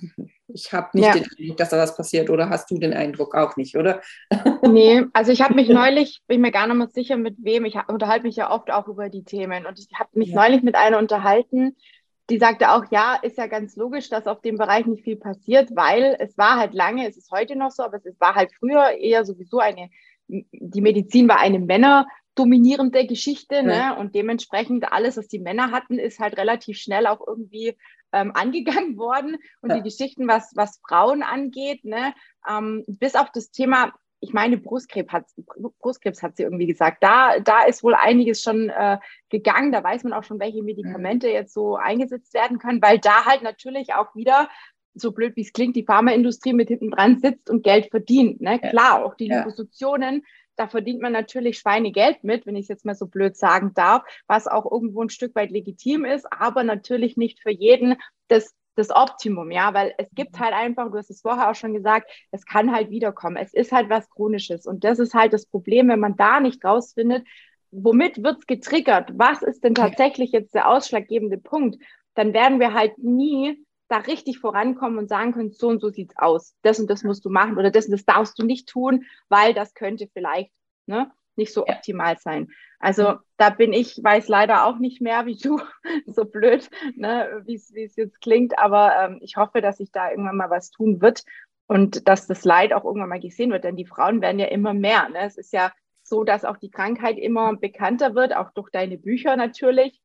[0.48, 1.14] ich habe nicht ja.
[1.14, 4.02] den Eindruck, dass da was passiert, oder hast du den Eindruck auch nicht, oder?
[4.68, 7.76] Nee, also ich habe mich neulich, bin mir gar nicht mehr sicher, mit wem, ich
[7.88, 10.36] unterhalte mich ja oft auch über die Themen und ich habe mich ja.
[10.36, 11.76] neulich mit einer unterhalten,
[12.30, 15.70] die sagte auch, ja, ist ja ganz logisch, dass auf dem Bereich nicht viel passiert,
[15.76, 18.92] weil es war halt lange, es ist heute noch so, aber es war halt früher
[18.92, 19.90] eher sowieso eine,
[20.28, 23.56] die Medizin war eine Männer- dominierende Geschichte.
[23.56, 23.62] Ja.
[23.64, 23.98] Ne?
[23.98, 27.78] Und dementsprechend alles, was die Männer hatten, ist halt relativ schnell auch irgendwie
[28.12, 29.38] ähm, angegangen worden.
[29.62, 29.78] Und ja.
[29.78, 32.14] die Geschichten, was, was Frauen angeht, ne?
[32.48, 35.26] Ähm, bis auf das Thema, ich meine, Brustkrebs hat,
[35.80, 37.04] Brustkrebs hat sie irgendwie gesagt.
[37.04, 38.98] Da, da ist wohl einiges schon äh,
[39.30, 39.72] gegangen.
[39.72, 41.34] Da weiß man auch schon, welche Medikamente ja.
[41.34, 44.50] jetzt so eingesetzt werden können, weil da halt natürlich auch wieder
[44.96, 48.42] so blöd wie es klingt, die Pharmaindustrie mit hinten dran sitzt und Geld verdient.
[48.42, 48.60] Ne?
[48.62, 48.70] Ja.
[48.70, 50.24] Klar, auch die Liposuktionen
[50.56, 54.04] da verdient man natürlich Schweinegeld mit, wenn ich es jetzt mal so blöd sagen darf,
[54.28, 57.96] was auch irgendwo ein Stück weit legitim ist, aber natürlich nicht für jeden
[58.28, 61.74] das, das Optimum, ja, weil es gibt halt einfach, du hast es vorher auch schon
[61.74, 63.38] gesagt, es kann halt wiederkommen.
[63.38, 66.64] Es ist halt was Chronisches und das ist halt das Problem, wenn man da nicht
[66.64, 67.26] rausfindet,
[67.72, 69.12] womit wird es getriggert?
[69.18, 71.84] Was ist denn tatsächlich jetzt der ausschlaggebende Punkt?
[72.14, 76.18] Dann werden wir halt nie da richtig vorankommen und sagen können, so und so sieht's
[76.18, 76.56] aus.
[76.64, 79.54] Das und das musst du machen oder das und das darfst du nicht tun, weil
[79.54, 80.52] das könnte vielleicht
[80.88, 82.50] ne, nicht so optimal sein.
[82.80, 85.62] Also da bin ich, weiß leider auch nicht mehr wie du,
[86.08, 90.38] so blöd, ne, wie es jetzt klingt, aber ähm, ich hoffe, dass sich da irgendwann
[90.38, 91.24] mal was tun wird
[91.68, 94.74] und dass das Leid auch irgendwann mal gesehen wird, denn die Frauen werden ja immer
[94.74, 95.08] mehr.
[95.10, 95.20] Ne?
[95.20, 99.36] Es ist ja so, dass auch die Krankheit immer bekannter wird, auch durch deine Bücher
[99.36, 100.02] natürlich.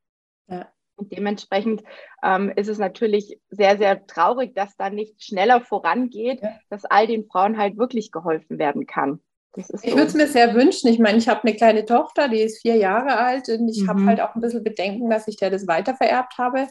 [0.47, 0.71] Ja.
[0.99, 1.81] Und dementsprechend
[2.23, 6.49] ähm, ist es natürlich sehr, sehr traurig, dass da nicht schneller vorangeht, ja.
[6.69, 9.21] dass all den Frauen halt wirklich geholfen werden kann.
[9.55, 9.83] ich so.
[9.83, 10.89] würde es mir sehr wünschen.
[10.89, 13.89] Ich meine, ich habe eine kleine Tochter, die ist vier Jahre alt und ich mhm.
[13.89, 16.67] habe halt auch ein bisschen Bedenken, dass ich der das weitervererbt habe.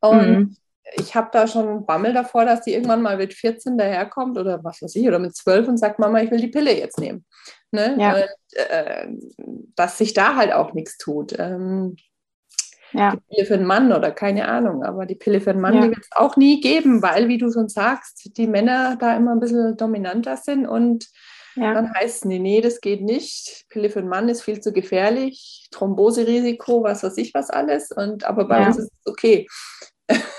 [0.00, 0.56] Und mhm.
[0.94, 4.80] ich habe da schon Bammel davor, dass die irgendwann mal mit 14 daherkommt oder was
[4.80, 7.26] weiß ich, oder mit 12 und sagt, Mama, ich will die Pille jetzt nehmen.
[7.72, 7.94] Ne?
[7.98, 8.14] Ja.
[8.14, 9.08] Und, äh,
[9.74, 11.38] dass sich da halt auch nichts tut.
[11.38, 11.96] Ähm,
[12.92, 13.12] ja.
[13.12, 15.80] Die Pille für den Mann oder keine Ahnung, aber die Pille für den Mann, ja.
[15.82, 19.32] die wird es auch nie geben, weil, wie du schon sagst, die Männer da immer
[19.32, 21.08] ein bisschen dominanter sind und
[21.56, 21.74] ja.
[21.74, 23.66] dann heißt es, nee, nee, das geht nicht.
[23.68, 27.90] Pille für den Mann ist viel zu gefährlich, Thromboserisiko, was weiß ich was alles.
[27.90, 29.46] Und aber bei uns ist es okay.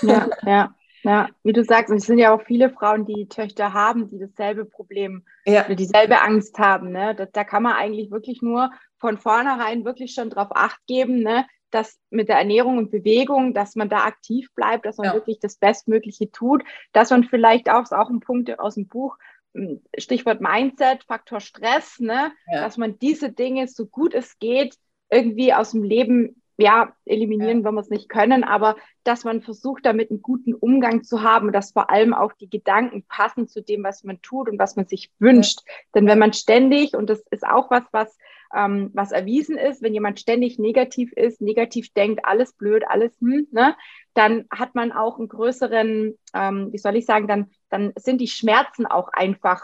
[0.02, 0.74] Ja, ja.
[1.04, 4.64] Ja, wie du sagst, es sind ja auch viele Frauen, die Töchter haben, die dasselbe
[4.64, 5.62] Problem, ja.
[5.72, 6.90] dieselbe Angst haben.
[6.90, 7.14] Ne?
[7.14, 11.46] Da, da, kann man eigentlich wirklich nur von vornherein wirklich schon drauf acht geben, ne?
[11.70, 15.14] Dass mit der Ernährung und Bewegung, dass man da aktiv bleibt, dass man ja.
[15.14, 19.16] wirklich das Bestmögliche tut, dass man vielleicht auch, ist auch ein Punkt aus dem Buch,
[19.54, 22.32] hm, Stichwort Mindset, Faktor Stress, ne?
[22.52, 22.62] Ja.
[22.62, 24.76] dass man diese Dinge so gut es geht
[25.10, 27.64] irgendwie aus dem Leben ja, eliminieren, ja.
[27.64, 31.52] wenn wir es nicht können, aber dass man versucht, damit einen guten Umgang zu haben,
[31.52, 34.86] dass vor allem auch die Gedanken passen zu dem, was man tut und was man
[34.86, 35.60] sich wünscht.
[35.64, 35.72] Ja.
[35.94, 38.18] Denn wenn man ständig, und das ist auch was, was
[38.54, 43.46] ähm, was erwiesen ist, wenn jemand ständig negativ ist, negativ denkt, alles blöd, alles hm,
[43.50, 43.76] ne,
[44.14, 48.28] dann hat man auch einen größeren, ähm, wie soll ich sagen, dann, dann sind die
[48.28, 49.62] Schmerzen auch einfach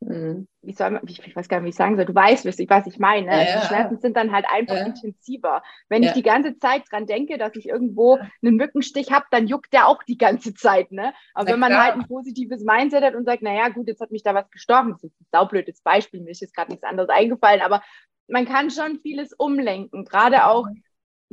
[0.00, 0.46] Mhm.
[0.62, 2.58] wie soll man, ich, ich, weiß gar nicht, wie ich sagen soll, du weißt, was
[2.58, 3.26] ich, was ich meine.
[3.26, 4.86] Ja, also die Schmerzen sind dann halt einfach ja.
[4.86, 5.62] intensiver.
[5.88, 6.10] Wenn ja.
[6.10, 9.88] ich die ganze Zeit dran denke, dass ich irgendwo einen Mückenstich habe, dann juckt der
[9.88, 10.92] auch die ganze Zeit.
[10.92, 11.14] Ne?
[11.34, 11.84] Aber Na, wenn man klar.
[11.84, 14.92] halt ein positives Mindset hat und sagt, naja, gut, jetzt hat mich da was gestochen,
[14.92, 17.82] das ist ein saublödes Beispiel, mir ist jetzt gerade nichts anderes eingefallen, aber
[18.28, 20.04] man kann schon vieles umlenken.
[20.04, 20.66] Gerade auch,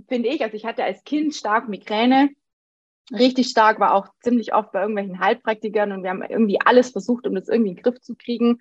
[0.08, 2.30] finde ich, also ich hatte als Kind stark Migräne
[3.12, 7.28] richtig stark, war auch ziemlich oft bei irgendwelchen Heilpraktikern und wir haben irgendwie alles versucht,
[7.28, 8.60] um das irgendwie in den Griff zu kriegen.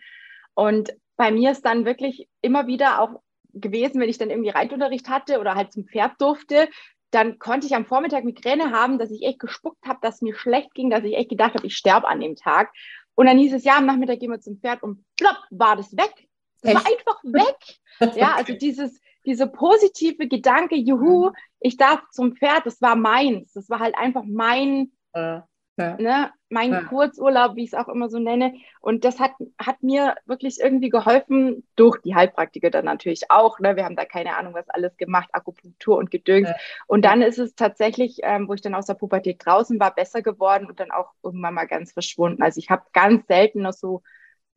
[0.55, 3.21] Und bei mir ist dann wirklich immer wieder auch
[3.55, 6.69] gewesen, wenn ich dann irgendwie Reitunterricht hatte oder halt zum Pferd durfte,
[7.11, 10.73] dann konnte ich am Vormittag Migräne haben, dass ich echt gespuckt habe, dass mir schlecht
[10.75, 12.73] ging, dass ich echt gedacht habe, ich sterbe an dem Tag.
[13.15, 15.95] Und dann hieß es, ja, am Nachmittag gehen wir zum Pferd und plopp, war das
[15.95, 16.29] weg.
[16.63, 17.57] Das war einfach weg.
[18.17, 21.35] Ja, also dieses, dieser positive Gedanke, juhu, mhm.
[21.61, 23.53] ich darf zum Pferd, das war meins.
[23.53, 25.47] Das war halt einfach mein, ja.
[25.79, 25.97] Ja.
[25.97, 26.83] Ne, mein ja.
[26.83, 28.55] Kurzurlaub, wie ich es auch immer so nenne.
[28.81, 33.59] Und das hat, hat mir wirklich irgendwie geholfen, durch die Heilpraktiker dann natürlich auch.
[33.59, 33.75] Ne?
[33.75, 36.51] Wir haben da keine Ahnung, was alles gemacht, Akupunktur und Gedöns.
[36.87, 40.21] Und dann ist es tatsächlich, ähm, wo ich dann aus der Pubertät draußen war, besser
[40.21, 42.43] geworden und dann auch irgendwann mal ganz verschwunden.
[42.43, 44.03] Also ich habe ganz selten noch so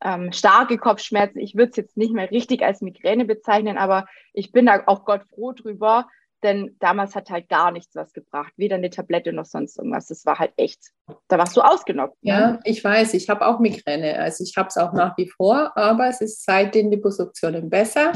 [0.01, 1.39] ähm, starke Kopfschmerzen.
[1.39, 5.05] Ich würde es jetzt nicht mehr richtig als Migräne bezeichnen, aber ich bin da auch
[5.05, 6.08] Gott froh drüber,
[6.43, 10.08] denn damals hat halt gar nichts was gebracht, weder eine Tablette noch sonst irgendwas.
[10.08, 10.91] Das war halt echt,
[11.27, 12.23] da warst du ausgenockt.
[12.23, 12.31] Ne?
[12.31, 14.19] Ja, ich weiß, ich habe auch Migräne.
[14.19, 18.12] Also ich habe es auch nach wie vor, aber es ist seit den Liposuktionen besser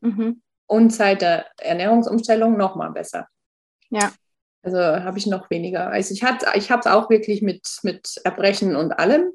[0.00, 0.40] mhm.
[0.66, 3.28] und seit der Ernährungsumstellung nochmal besser.
[3.90, 4.12] Ja.
[4.62, 5.88] Also habe ich noch weniger.
[5.88, 6.22] Also ich,
[6.54, 9.30] ich habe es auch wirklich mit, mit Erbrechen und allem.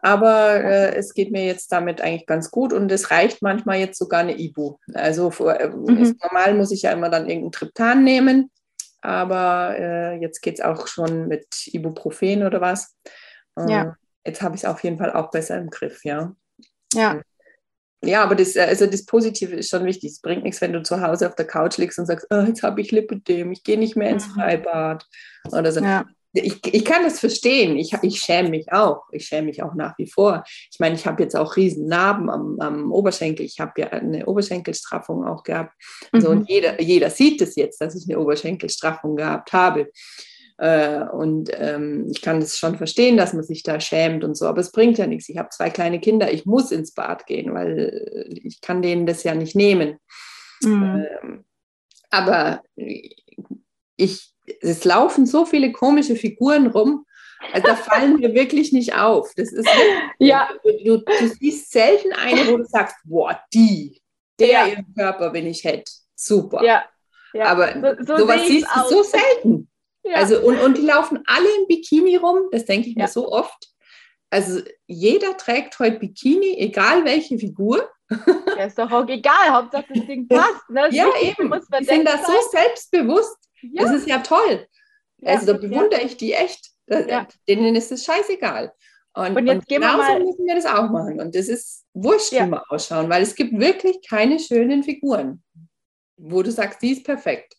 [0.00, 3.98] Aber äh, es geht mir jetzt damit eigentlich ganz gut und es reicht manchmal jetzt
[3.98, 4.76] sogar eine Ibu.
[4.94, 6.16] Also vor, äh, mhm.
[6.22, 8.50] normal muss ich ja immer dann irgendein Triptan nehmen,
[9.00, 12.96] aber äh, jetzt geht es auch schon mit Ibuprofen oder was.
[13.68, 13.96] ja.
[14.24, 16.34] Jetzt habe ich es auf jeden Fall auch besser im Griff, ja.
[16.92, 17.22] Ja.
[18.04, 20.10] Ja, aber das, also das Positive ist schon wichtig.
[20.12, 22.62] Es bringt nichts, wenn du zu Hause auf der Couch liegst und sagst, oh, jetzt
[22.62, 24.32] habe ich Lipidem, ich gehe nicht mehr ins mhm.
[24.32, 25.06] Freibad.
[25.50, 25.80] Oder so.
[25.80, 27.76] Ja ich, ich kann das verstehen.
[27.76, 29.02] Ich, ich schäme mich auch.
[29.12, 30.44] Ich schäme mich auch nach wie vor.
[30.70, 33.46] Ich meine, ich habe jetzt auch riesen Narben am, am Oberschenkel.
[33.46, 35.72] Ich habe ja eine Oberschenkelstraffung auch gehabt.
[36.12, 36.38] Also, mhm.
[36.38, 39.90] Und jeder, jeder sieht es jetzt, dass ich eine Oberschenkelstraffung gehabt habe.
[40.58, 44.46] Äh, und ähm, ich kann das schon verstehen, dass man sich da schämt und so,
[44.46, 45.28] aber es bringt ja nichts.
[45.28, 49.22] Ich habe zwei kleine Kinder, ich muss ins Bad gehen, weil ich kann denen das
[49.22, 49.98] ja nicht nehmen.
[50.62, 51.06] Mhm.
[51.22, 51.44] Ähm,
[52.10, 52.62] aber
[53.98, 54.32] ich
[54.62, 57.04] es laufen so viele komische Figuren rum.
[57.52, 59.32] Also da fallen mir wirklich nicht auf.
[59.36, 59.68] Das ist
[60.18, 60.48] ja.
[60.84, 64.00] Du, du, siehst selten eine, wo du sagst, boah, die,
[64.38, 64.66] der ja.
[64.66, 65.90] ihren Körper, wenn ich hätte.
[66.14, 66.64] Super.
[66.64, 66.84] Ja.
[67.32, 67.44] ja.
[67.44, 69.68] Aber so, so sowas siehst du so selten.
[70.02, 70.14] Ja.
[70.16, 73.68] Also, und, und die laufen alle im Bikini rum, das denke ich mir so oft.
[74.30, 77.88] Also jeder trägt heute Bikini, egal welche Figur.
[78.56, 80.68] Ja, ist doch auch egal, Hauptsache das Ding passt.
[80.70, 80.88] Ne?
[80.90, 81.48] Ja, eben.
[81.48, 83.47] Muss man die sind da so selbstbewusst.
[83.62, 83.82] Ja.
[83.84, 84.66] Das ist ja toll.
[85.24, 86.70] Also da bewundere ich die echt.
[86.88, 87.26] Ja.
[87.48, 88.72] Denen ist es scheißegal.
[89.14, 90.20] Und, und jetzt und gehen wir mal.
[90.20, 91.20] müssen wir das auch machen.
[91.20, 95.42] Und das ist wurscht, wie wir ausschauen, weil es gibt wirklich keine schönen Figuren,
[96.16, 97.56] wo du sagst, die ist perfekt.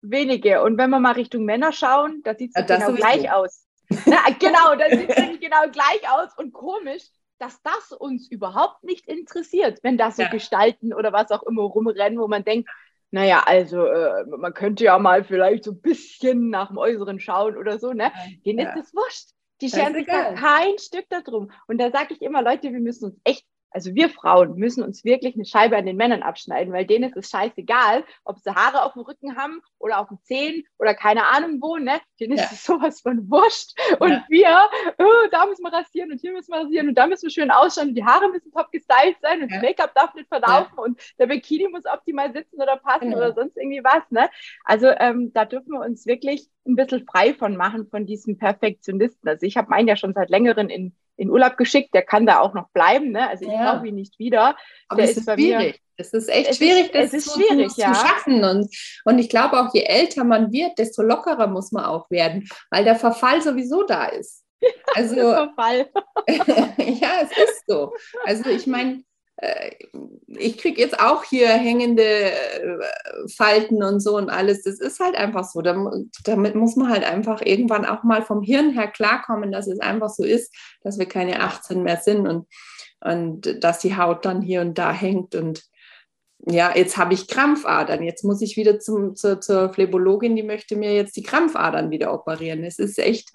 [0.00, 0.62] Wenige.
[0.62, 3.66] Und wenn wir mal Richtung Männer schauen, da sieht es ja, genau gleich aus.
[4.06, 7.02] Na, genau, da sieht es genau gleich aus und komisch,
[7.38, 10.28] dass das uns überhaupt nicht interessiert, wenn da so ja.
[10.28, 12.70] Gestalten oder was auch immer rumrennen, wo man denkt,
[13.12, 17.58] naja, also äh, man könnte ja mal vielleicht so ein bisschen nach dem Äußeren schauen
[17.58, 18.10] oder so, ne?
[18.44, 18.70] Denen ja.
[18.70, 19.30] ist das wurscht.
[19.60, 21.52] Die scheren sich da kein Stück darum.
[21.68, 25.04] Und da sage ich immer, Leute, wir müssen uns echt also wir Frauen müssen uns
[25.04, 28.84] wirklich eine Scheibe an den Männern abschneiden, weil denen ist es scheißegal, ob sie Haare
[28.84, 32.00] auf dem Rücken haben oder auf den Zehen oder keine Ahnung wo, ne?
[32.20, 32.44] Denen ja.
[32.44, 33.72] ist es sowas von wurscht.
[33.98, 34.24] Und ja.
[34.28, 37.30] wir, oh, da müssen wir rasieren und hier müssen wir rasieren und da müssen wir
[37.30, 39.56] schön ausschauen und die Haare müssen top gestylt sein und ja.
[39.56, 43.56] das Make-up darf nicht verlaufen und der Bikini muss optimal sitzen oder passen oder sonst
[43.56, 44.28] irgendwie was, ne?
[44.64, 49.28] Also ähm, da dürfen wir uns wirklich ein bisschen frei von machen, von diesem Perfektionisten.
[49.28, 52.40] Also ich habe meinen ja schon seit längerem in in Urlaub geschickt, der kann da
[52.40, 53.12] auch noch bleiben.
[53.12, 53.28] Ne?
[53.28, 53.74] Also ich ja.
[53.74, 54.56] brauche ihn nicht wieder.
[54.88, 55.80] Aber der es ist, ist schwierig.
[55.96, 57.92] Es ist echt es schwierig, ist, das ist zu, schwierig, zu, ja.
[57.92, 58.44] zu, schaffen.
[58.44, 62.48] Und, und ich glaube auch, je älter man wird, desto lockerer muss man auch werden,
[62.70, 64.44] weil der Verfall sowieso da ist.
[64.94, 65.90] Also, Verfall.
[66.28, 67.92] ja, es ist so.
[68.24, 69.02] Also ich meine,
[70.28, 72.78] ich kriege jetzt auch hier hängende äh,
[73.34, 74.62] Falten und so und alles.
[74.62, 75.62] Das ist halt einfach so.
[75.62, 80.10] Damit muss man halt einfach irgendwann auch mal vom Hirn her klarkommen, dass es einfach
[80.10, 82.46] so ist, dass wir keine 18 mehr sind und,
[83.00, 85.34] und dass die Haut dann hier und da hängt.
[85.34, 85.64] Und
[86.46, 88.02] ja, jetzt habe ich Krampfadern.
[88.04, 92.14] Jetzt muss ich wieder zum, zur, zur Phlebologin, die möchte mir jetzt die Krampfadern wieder
[92.14, 92.62] operieren.
[92.62, 93.30] Es ist echt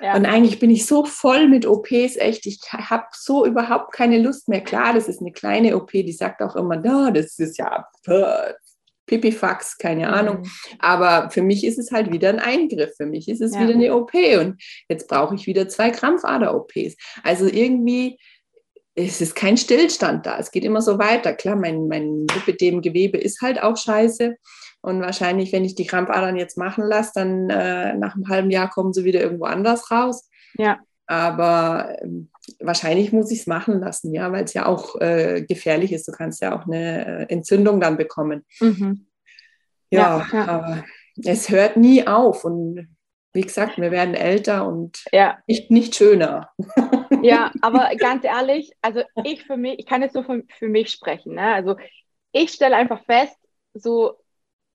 [0.00, 0.16] ja.
[0.16, 4.48] Und eigentlich bin ich so voll mit OPs, echt, ich habe so überhaupt keine Lust
[4.48, 4.62] mehr.
[4.62, 7.86] Klar, das ist eine kleine OP, die sagt auch immer, no, das ist ja
[9.06, 10.14] Pipifax, keine mhm.
[10.14, 10.48] Ahnung.
[10.78, 12.94] Aber für mich ist es halt wieder ein Eingriff.
[12.96, 13.60] Für mich ist es ja.
[13.60, 16.96] wieder eine OP und jetzt brauche ich wieder zwei Krampfader-OPs.
[17.24, 18.18] Also irgendwie
[18.94, 20.38] es ist kein Stillstand da.
[20.38, 21.32] Es geht immer so weiter.
[21.32, 24.36] Klar, mein, mein Lipidem-Gewebe ist halt auch scheiße.
[24.82, 28.70] Und wahrscheinlich, wenn ich die Krampfadern jetzt machen lasse, dann äh, nach einem halben Jahr
[28.70, 30.28] kommen sie wieder irgendwo anders raus.
[30.56, 30.78] Ja.
[31.06, 32.08] Aber äh,
[32.60, 36.08] wahrscheinlich muss ich es machen lassen, ja, weil es ja auch äh, gefährlich ist.
[36.08, 38.46] Du kannst ja auch eine äh, Entzündung dann bekommen.
[38.60, 39.06] Mhm.
[39.90, 40.84] Ja, ja, ja, aber
[41.24, 42.44] es hört nie auf.
[42.44, 42.96] Und
[43.32, 45.38] wie gesagt, wir werden älter und ja.
[45.46, 46.50] nicht, nicht schöner.
[47.22, 50.90] Ja, aber ganz ehrlich, also ich für mich, ich kann jetzt nur für, für mich
[50.90, 51.34] sprechen.
[51.34, 51.52] Ne?
[51.52, 51.76] Also
[52.32, 53.36] ich stelle einfach fest,
[53.74, 54.14] so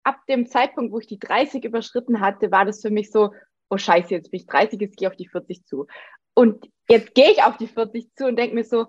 [0.05, 3.33] ab dem Zeitpunkt, wo ich die 30 überschritten hatte, war das für mich so,
[3.69, 5.87] oh scheiße, jetzt bin ich 30, jetzt gehe ich auf die 40 zu.
[6.33, 8.87] Und jetzt gehe ich auf die 40 zu und denke mir so,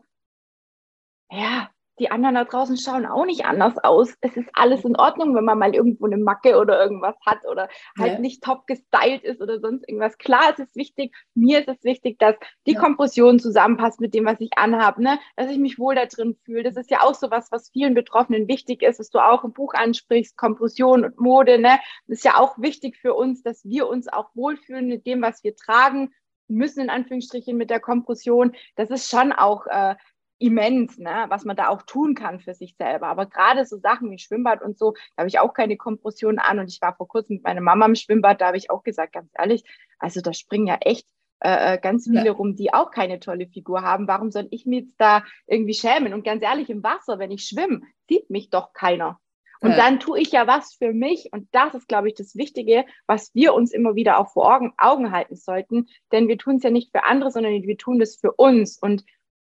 [1.30, 4.14] ja, die anderen da draußen schauen auch nicht anders aus.
[4.20, 7.68] Es ist alles in Ordnung, wenn man mal irgendwo eine Macke oder irgendwas hat oder
[7.98, 8.18] halt ja.
[8.18, 10.18] nicht top gestylt ist oder sonst irgendwas.
[10.18, 12.34] Klar, es ist wichtig, mir ist es wichtig, dass
[12.66, 12.80] die ja.
[12.80, 15.18] Kompression zusammenpasst mit dem, was ich anhabe, ne?
[15.36, 16.62] dass ich mich wohl da drin fühle.
[16.62, 19.52] Das ist ja auch so was, was vielen Betroffenen wichtig ist, was du auch im
[19.52, 21.58] Buch ansprichst, Kompression und Mode.
[21.58, 21.78] Ne?
[22.06, 25.42] Das ist ja auch wichtig für uns, dass wir uns auch wohlfühlen mit dem, was
[25.44, 26.12] wir tragen
[26.48, 28.54] müssen, in Anführungsstrichen, mit der Kompression.
[28.76, 29.96] Das ist schon auch äh,
[30.38, 33.08] immens, ne, was man da auch tun kann für sich selber.
[33.08, 36.58] Aber gerade so Sachen wie Schwimmbad und so, da habe ich auch keine Kompression an.
[36.58, 39.12] Und ich war vor kurzem mit meiner Mama im Schwimmbad, da habe ich auch gesagt,
[39.14, 39.64] ganz ehrlich,
[39.98, 41.06] also da springen ja echt
[41.40, 42.32] äh, äh ganz viele ja.
[42.32, 44.08] rum, die auch keine tolle Figur haben.
[44.08, 46.12] Warum soll ich mich jetzt da irgendwie schämen?
[46.12, 49.18] Und ganz ehrlich, im Wasser, wenn ich schwimme, sieht mich doch keiner.
[49.60, 49.76] Und ja.
[49.76, 51.30] dann tue ich ja was für mich.
[51.32, 54.74] Und das ist, glaube ich, das Wichtige, was wir uns immer wieder auch vor Augen,
[54.76, 55.88] Augen halten sollten.
[56.12, 58.78] Denn wir tun es ja nicht für andere, sondern wir tun das für uns.
[58.78, 59.04] Und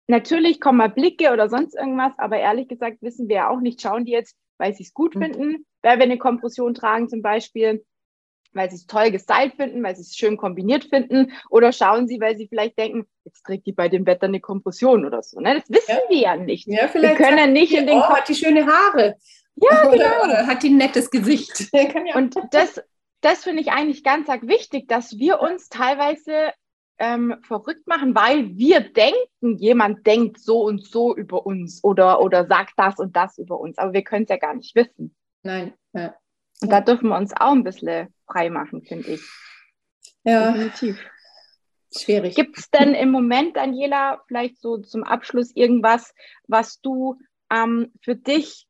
[0.07, 3.81] Natürlich kommen mal Blicke oder sonst irgendwas, aber ehrlich gesagt wissen wir ja auch nicht,
[3.81, 5.21] schauen die jetzt, weil sie es gut mhm.
[5.21, 7.85] finden, weil wir eine Kompression tragen zum Beispiel,
[8.53, 12.19] weil sie es toll gestylt finden, weil sie es schön kombiniert finden oder schauen sie,
[12.19, 15.39] weil sie vielleicht denken, jetzt trägt die bei dem Wetter eine Kompression oder so.
[15.39, 15.55] Ne?
[15.55, 16.09] Das wissen ja.
[16.09, 16.67] wir ja nicht.
[16.67, 19.17] Ja, vielleicht wir können ja nicht in den oh, hat die schöne Haare.
[19.55, 19.95] Ja, genau.
[19.95, 21.69] Oder, oder hat die ein nettes Gesicht.
[22.15, 22.81] Und das,
[23.21, 26.51] das finde ich eigentlich ganz wichtig, dass wir uns teilweise
[26.99, 32.45] ähm, verrückt machen, weil wir denken, jemand denkt so und so über uns oder, oder
[32.47, 33.77] sagt das und das über uns.
[33.77, 35.15] Aber wir können es ja gar nicht wissen.
[35.43, 35.73] Nein.
[35.93, 36.15] Ja.
[36.61, 39.21] Und da dürfen wir uns auch ein bisschen frei machen, finde ich.
[40.23, 40.51] Ja.
[40.51, 40.99] Definitiv.
[41.95, 42.35] Schwierig.
[42.35, 46.13] Gibt es denn im Moment, Daniela, vielleicht so zum Abschluss irgendwas,
[46.47, 47.17] was du
[47.49, 48.67] ähm, für dich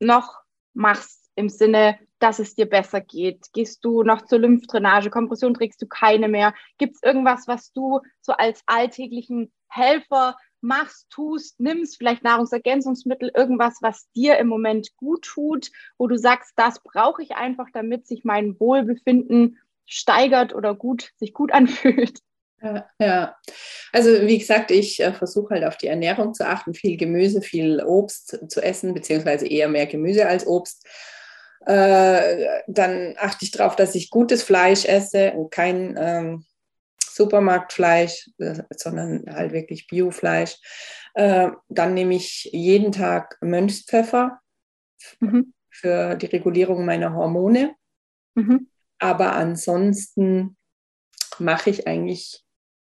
[0.00, 0.40] noch
[0.74, 3.46] machst im Sinne, dass es dir besser geht?
[3.52, 5.10] Gehst du noch zur Lymphdrainage?
[5.10, 6.54] Kompression trägst du keine mehr?
[6.78, 13.78] Gibt es irgendwas, was du so als alltäglichen Helfer machst, tust, nimmst, vielleicht Nahrungsergänzungsmittel, irgendwas,
[13.80, 18.24] was dir im Moment gut tut, wo du sagst, das brauche ich einfach, damit sich
[18.24, 22.20] mein Wohlbefinden steigert oder gut, sich gut anfühlt?
[22.98, 23.36] Ja,
[23.92, 27.80] also wie gesagt, ich äh, versuche halt auf die Ernährung zu achten, viel Gemüse, viel
[27.84, 30.84] Obst zu essen, beziehungsweise eher mehr Gemüse als Obst.
[31.68, 36.46] Äh, dann achte ich darauf, dass ich gutes Fleisch esse und kein ähm,
[36.98, 40.56] Supermarktfleisch, äh, sondern halt wirklich Biofleisch.
[41.12, 44.40] Äh, dann nehme ich jeden Tag Mönchspfeffer
[45.20, 45.52] mhm.
[45.68, 47.74] für die Regulierung meiner Hormone.
[48.34, 48.70] Mhm.
[48.98, 50.56] Aber ansonsten
[51.38, 52.44] mache ich eigentlich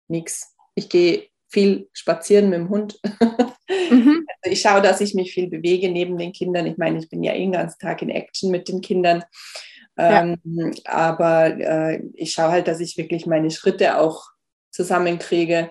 [0.09, 0.55] nichts.
[0.75, 3.01] Ich gehe viel spazieren mit dem Hund.
[3.91, 4.27] Mhm.
[4.43, 6.67] Also ich schaue, dass ich mich viel bewege neben den Kindern.
[6.67, 9.25] Ich meine, ich bin ja eh den ganzen Tag in Action mit den Kindern.
[9.97, 10.23] Ja.
[10.23, 14.25] Ähm, aber äh, ich schaue halt, dass ich wirklich meine Schritte auch
[14.71, 15.71] zusammenkriege,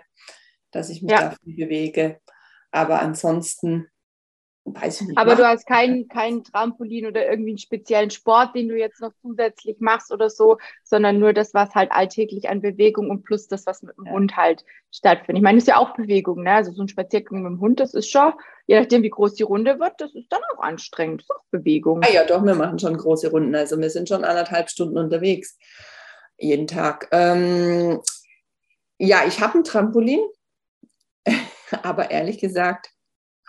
[0.71, 1.29] dass ich mich ja.
[1.29, 2.19] da viel bewege.
[2.71, 3.87] Aber ansonsten
[4.73, 5.17] weiß ich nicht.
[5.17, 9.13] Aber du hast kein, kein Trampolin oder irgendwie einen speziellen Sport, den du jetzt noch
[9.21, 13.65] zusätzlich machst oder so, sondern nur das, was halt alltäglich an Bewegung und plus das,
[13.65, 14.11] was mit dem ja.
[14.11, 15.37] Hund halt stattfindet.
[15.37, 16.53] Ich meine, das ist ja auch Bewegung, ne?
[16.53, 18.33] Also so ein Spaziergang mit dem Hund, das ist schon,
[18.65, 21.21] je nachdem, wie groß die Runde wird, das ist dann auch anstrengend.
[21.21, 22.01] Das ist auch Bewegung.
[22.03, 23.55] Ah ja, doch, wir machen schon große Runden.
[23.55, 25.57] Also wir sind schon anderthalb Stunden unterwegs.
[26.37, 27.07] Jeden Tag.
[27.11, 28.01] Ähm,
[28.99, 30.21] ja, ich habe ein Trampolin,
[31.83, 32.91] aber ehrlich gesagt,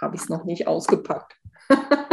[0.00, 1.36] habe ich es noch nicht ausgepackt.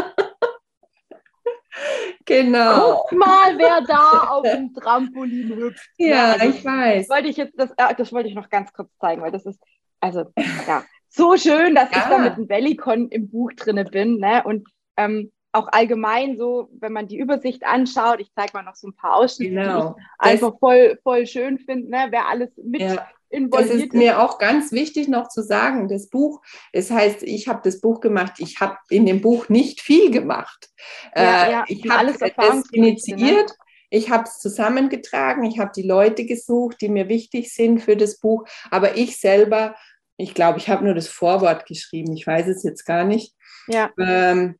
[2.26, 3.06] genau.
[3.10, 5.90] Guck mal, wer da auf dem Trampolin hüpft.
[5.98, 7.08] Ja, also, ich weiß.
[7.08, 9.46] Das wollte ich jetzt, das, äh, das wollte ich noch ganz kurz zeigen, weil das
[9.46, 9.62] ist,
[10.00, 10.26] also,
[10.68, 11.98] ja, so schön, dass ja.
[11.98, 14.20] ich da mit dem Bellycon im Buch drin bin.
[14.20, 14.44] Ne?
[14.44, 14.68] Und
[14.98, 18.96] ähm, auch allgemein so, wenn man die Übersicht anschaut, ich zeige mal noch so ein
[18.96, 19.94] paar Ausschnitte, genau.
[19.94, 22.08] die ich einfach voll, voll schön finde, ne?
[22.10, 26.08] wer alles mit ja involviert Das ist mir auch ganz wichtig noch zu sagen, das
[26.10, 29.82] Buch, es das heißt, ich habe das Buch gemacht, ich habe in dem Buch nicht
[29.82, 30.70] viel gemacht.
[31.16, 33.56] Ja, äh, ja, ich habe es initiiert, ne?
[33.90, 38.20] ich habe es zusammengetragen, ich habe die Leute gesucht, die mir wichtig sind für das
[38.20, 39.76] Buch, aber ich selber,
[40.18, 43.34] ich glaube, ich habe nur das Vorwort geschrieben, ich weiß es jetzt gar nicht.
[43.68, 43.92] Ja.
[44.00, 44.58] Ähm,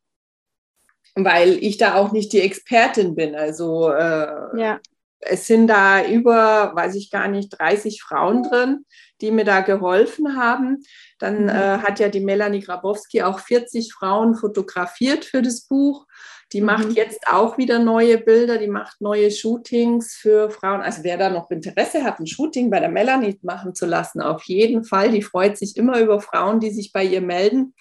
[1.14, 3.34] weil ich da auch nicht die Expertin bin.
[3.34, 4.80] Also äh, ja
[5.28, 8.84] es sind da über, weiß ich gar nicht, 30 Frauen drin,
[9.20, 10.82] die mir da geholfen haben.
[11.18, 11.48] Dann mhm.
[11.48, 16.06] äh, hat ja die Melanie Grabowski auch 40 Frauen fotografiert für das Buch.
[16.52, 16.66] Die mhm.
[16.66, 20.80] macht jetzt auch wieder neue Bilder, die macht neue Shootings für Frauen.
[20.80, 24.44] Also wer da noch Interesse hat, ein Shooting bei der Melanie machen zu lassen, auf
[24.44, 25.10] jeden Fall.
[25.10, 27.74] Die freut sich immer über Frauen, die sich bei ihr melden.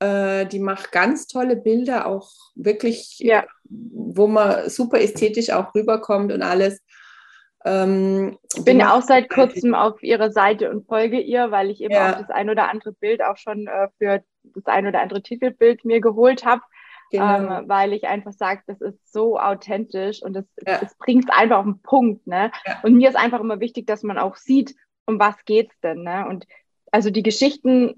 [0.00, 3.44] Äh, die macht ganz tolle Bilder, auch wirklich, ja.
[3.64, 6.80] wo man super ästhetisch auch rüberkommt und alles.
[7.64, 11.80] Ähm, ich bin ja auch seit kurzem auf ihrer Seite und folge ihr, weil ich
[11.80, 12.12] eben ja.
[12.12, 15.84] auch das ein oder andere Bild auch schon äh, für das ein oder andere Titelbild
[15.84, 16.62] mir geholt habe.
[17.10, 17.60] Genau.
[17.60, 20.80] Ähm, weil ich einfach sage, das ist so authentisch und es ja.
[20.98, 22.26] bringt einfach auf den Punkt.
[22.26, 22.52] Ne?
[22.66, 22.80] Ja.
[22.82, 24.74] Und mir ist einfach immer wichtig, dass man auch sieht,
[25.06, 26.02] um was geht's denn.
[26.02, 26.26] Ne?
[26.28, 26.46] Und
[26.92, 27.96] also die Geschichten,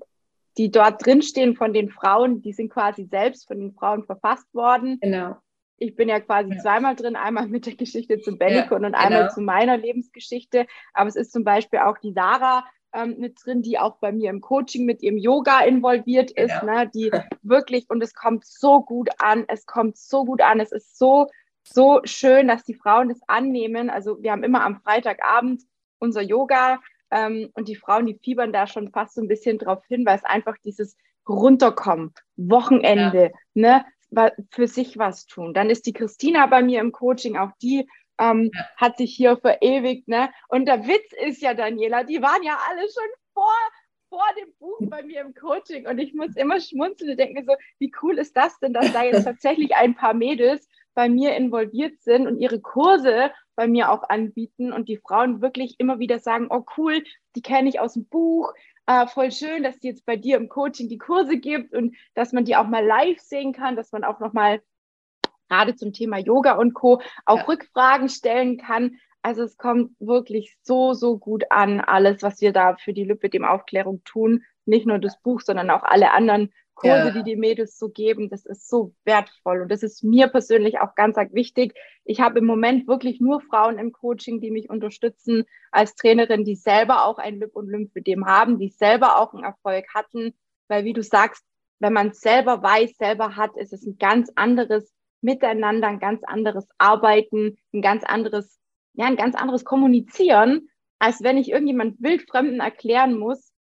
[0.58, 4.98] die dort drinstehen von den Frauen, die sind quasi selbst von den Frauen verfasst worden.
[5.00, 5.36] Genau
[5.80, 6.58] ich bin ja quasi ja.
[6.60, 9.34] zweimal drin, einmal mit der Geschichte zu Bellikon ja, und einmal genau.
[9.34, 10.66] zu meiner Lebensgeschichte.
[10.92, 14.30] Aber es ist zum Beispiel auch die Sarah ähm, mit drin, die auch bei mir
[14.30, 16.72] im Coaching mit ihrem Yoga involviert ist, genau.
[16.72, 17.10] ne, die
[17.42, 21.28] wirklich, und es kommt so gut an, es kommt so gut an, es ist so,
[21.64, 23.88] so schön, dass die Frauen das annehmen.
[23.88, 25.62] Also wir haben immer am Freitagabend
[25.98, 26.80] unser Yoga
[27.10, 30.16] ähm, und die Frauen, die fiebern da schon fast so ein bisschen drauf hin, weil
[30.16, 30.96] es einfach dieses
[31.28, 33.84] Runterkommen, Wochenende, ja.
[34.12, 35.54] ne, für sich was tun.
[35.54, 37.88] Dann ist die Christina bei mir im Coaching, auch die
[38.18, 38.68] ähm, ja.
[38.76, 40.08] hat sich hier verewigt.
[40.08, 40.30] Ne?
[40.48, 43.54] Und der Witz ist ja, Daniela, die waren ja alle schon vor,
[44.10, 47.44] vor dem Buch bei mir im Coaching und ich muss immer schmunzeln und denke mir
[47.46, 51.36] so, wie cool ist das denn, dass da jetzt tatsächlich ein paar Mädels bei mir
[51.36, 56.18] involviert sind und ihre Kurse bei mir auch anbieten und die Frauen wirklich immer wieder
[56.18, 57.02] sagen, oh cool,
[57.36, 58.52] die kenne ich aus dem Buch,
[58.86, 62.32] äh, voll schön, dass die jetzt bei dir im Coaching die Kurse gibt und dass
[62.32, 64.60] man die auch mal live sehen kann, dass man auch noch mal
[65.48, 67.00] gerade zum Thema Yoga und Co.
[67.24, 67.44] auch ja.
[67.44, 68.98] Rückfragen stellen kann.
[69.22, 73.28] Also es kommt wirklich so, so gut an, alles, was wir da für die Lüppe
[73.28, 74.44] dem Aufklärung tun.
[74.64, 77.10] Nicht nur das Buch, sondern auch alle anderen Kurse, ja.
[77.10, 80.94] die die Mädels so geben, das ist so wertvoll und das ist mir persönlich auch
[80.94, 81.74] ganz wichtig.
[82.04, 86.56] Ich habe im Moment wirklich nur Frauen im Coaching, die mich unterstützen als Trainerin, die
[86.56, 90.32] selber auch ein Lip- und Lymphedem haben, die selber auch einen Erfolg hatten,
[90.68, 91.44] weil wie du sagst,
[91.80, 96.66] wenn man selber weiß, selber hat, ist es ein ganz anderes Miteinander, ein ganz anderes
[96.78, 98.59] Arbeiten, ein ganz anderes,
[98.94, 100.68] ja, ein ganz anderes Kommunizieren,
[100.98, 103.52] als wenn ich irgendjemand wildfremden erklären muss,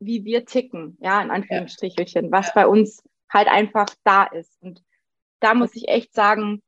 [0.00, 2.32] wie wir ticken, ja, in Anführungsstrichelchen, ja.
[2.32, 4.60] was bei uns halt einfach da ist.
[4.62, 4.82] Und
[5.40, 6.62] da muss ich echt sagen,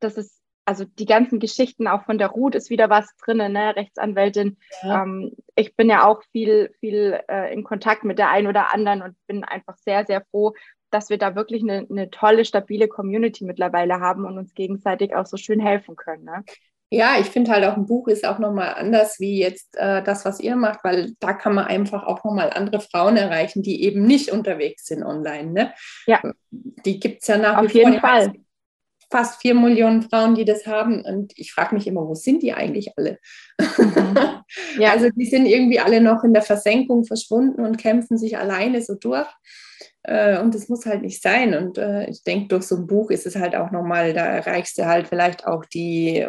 [0.00, 3.74] dass es, also die ganzen Geschichten auch von der Ruth ist wieder was drinnen, ne,
[3.76, 4.58] Rechtsanwältin.
[4.82, 5.02] Ja.
[5.02, 9.02] Ähm, ich bin ja auch viel, viel äh, in Kontakt mit der einen oder anderen
[9.02, 10.54] und bin einfach sehr, sehr froh,
[10.90, 15.26] dass wir da wirklich eine, eine tolle, stabile Community mittlerweile haben und uns gegenseitig auch
[15.26, 16.24] so schön helfen können.
[16.24, 16.44] Ne?
[16.92, 20.24] Ja, ich finde halt auch ein Buch ist auch nochmal anders wie jetzt äh, das,
[20.24, 24.02] was ihr macht, weil da kann man einfach auch nochmal andere Frauen erreichen, die eben
[24.02, 25.52] nicht unterwegs sind online.
[25.52, 25.72] Ne?
[26.06, 26.20] Ja.
[26.50, 28.32] Die gibt es ja nach Auf jeden Fall.
[29.08, 31.04] Fast vier Millionen Frauen, die das haben.
[31.04, 33.18] Und ich frage mich immer, wo sind die eigentlich alle?
[33.58, 34.16] Mhm.
[34.78, 34.90] Ja.
[34.90, 38.96] Also die sind irgendwie alle noch in der Versenkung verschwunden und kämpfen sich alleine so
[38.96, 39.28] durch.
[40.02, 41.54] Äh, und das muss halt nicht sein.
[41.54, 44.78] Und äh, ich denke, durch so ein Buch ist es halt auch nochmal, da erreichst
[44.78, 46.26] du halt vielleicht auch die,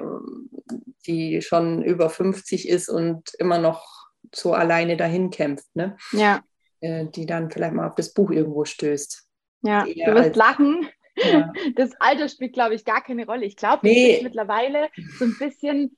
[1.06, 3.86] die schon über 50 ist und immer noch
[4.34, 5.76] so alleine dahin kämpft.
[5.76, 5.96] Ne?
[6.12, 6.42] Ja.
[6.82, 9.28] Äh, die dann vielleicht mal auf das Buch irgendwo stößt.
[9.64, 10.88] Ja, Eher du wirst als, lachen.
[11.16, 11.52] Ja.
[11.76, 13.46] Das Alter spielt, glaube ich, gar keine Rolle.
[13.46, 14.08] Ich glaube, nee.
[14.08, 15.98] das ist mittlerweile so ein bisschen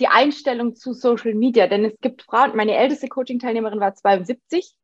[0.00, 1.66] die Einstellung zu Social Media.
[1.66, 4.74] Denn es gibt Frauen, meine älteste Coaching-Teilnehmerin war 72.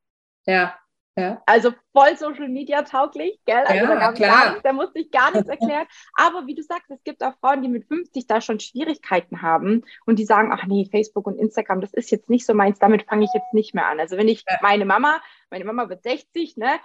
[0.47, 0.79] Ja.
[1.21, 1.43] Ja.
[1.47, 3.65] Also voll Social Media tauglich, gell?
[3.65, 4.49] Also ja, da, klar.
[4.51, 5.87] Nichts, da musste ich gar nichts erklären.
[6.15, 9.83] Aber wie du sagst, es gibt auch Frauen, die mit 50 da schon Schwierigkeiten haben
[10.07, 13.09] und die sagen, ach nee, Facebook und Instagram, das ist jetzt nicht so meins, damit
[13.09, 14.01] fange ich jetzt nicht mehr an.
[14.01, 14.59] Also wenn ich ja.
[14.63, 16.81] meine Mama, meine Mama wird 60, ne?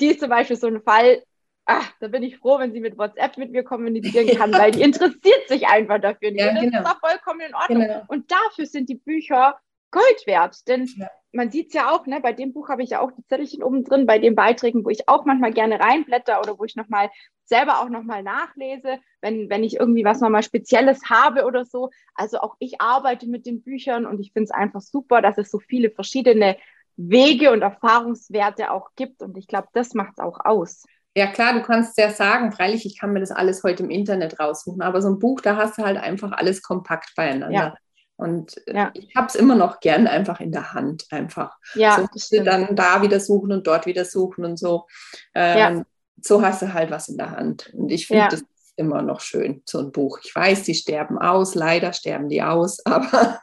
[0.00, 1.22] Die ist zum Beispiel so ein Fall,
[1.66, 4.82] ach, da bin ich froh, wenn sie mit WhatsApp mit mir kommunizieren kann, weil die
[4.82, 6.32] interessiert sich einfach dafür.
[6.32, 6.78] Ja, das genau.
[6.78, 7.82] ist doch vollkommen in Ordnung.
[7.82, 8.02] Genau.
[8.08, 9.58] Und dafür sind die Bücher
[9.90, 10.66] Gold wert.
[10.68, 11.08] Denn ja.
[11.32, 13.62] man sieht es ja auch, ne, bei dem Buch habe ich ja auch die Zettelchen
[13.62, 17.10] oben drin, bei den Beiträgen, wo ich auch manchmal gerne reinblätter oder wo ich nochmal
[17.44, 21.90] selber auch nochmal nachlese, wenn, wenn ich irgendwie was nochmal Spezielles habe oder so.
[22.14, 25.50] Also auch ich arbeite mit den Büchern und ich finde es einfach super, dass es
[25.50, 26.56] so viele verschiedene
[26.96, 29.22] Wege und Erfahrungswerte auch gibt.
[29.22, 30.84] Und ich glaube, das macht es auch aus.
[31.14, 34.38] Ja klar, du kannst ja sagen, freilich, ich kann mir das alles heute im Internet
[34.38, 37.50] raussuchen, aber so ein Buch, da hast du halt einfach alles kompakt beieinander.
[37.50, 37.74] Ja.
[38.16, 38.90] Und ja.
[38.94, 41.56] ich habe es immer noch gern einfach in der Hand, einfach.
[41.74, 44.86] Ja, so dann da wieder suchen und dort wieder suchen und so.
[45.34, 45.82] Ähm, ja.
[46.22, 47.72] So hast du halt was in der Hand.
[47.74, 48.28] Und ich finde ja.
[48.28, 48.42] das
[48.76, 50.20] immer noch schön, so ein Buch.
[50.22, 53.40] Ich weiß, die sterben aus, leider sterben die aus, aber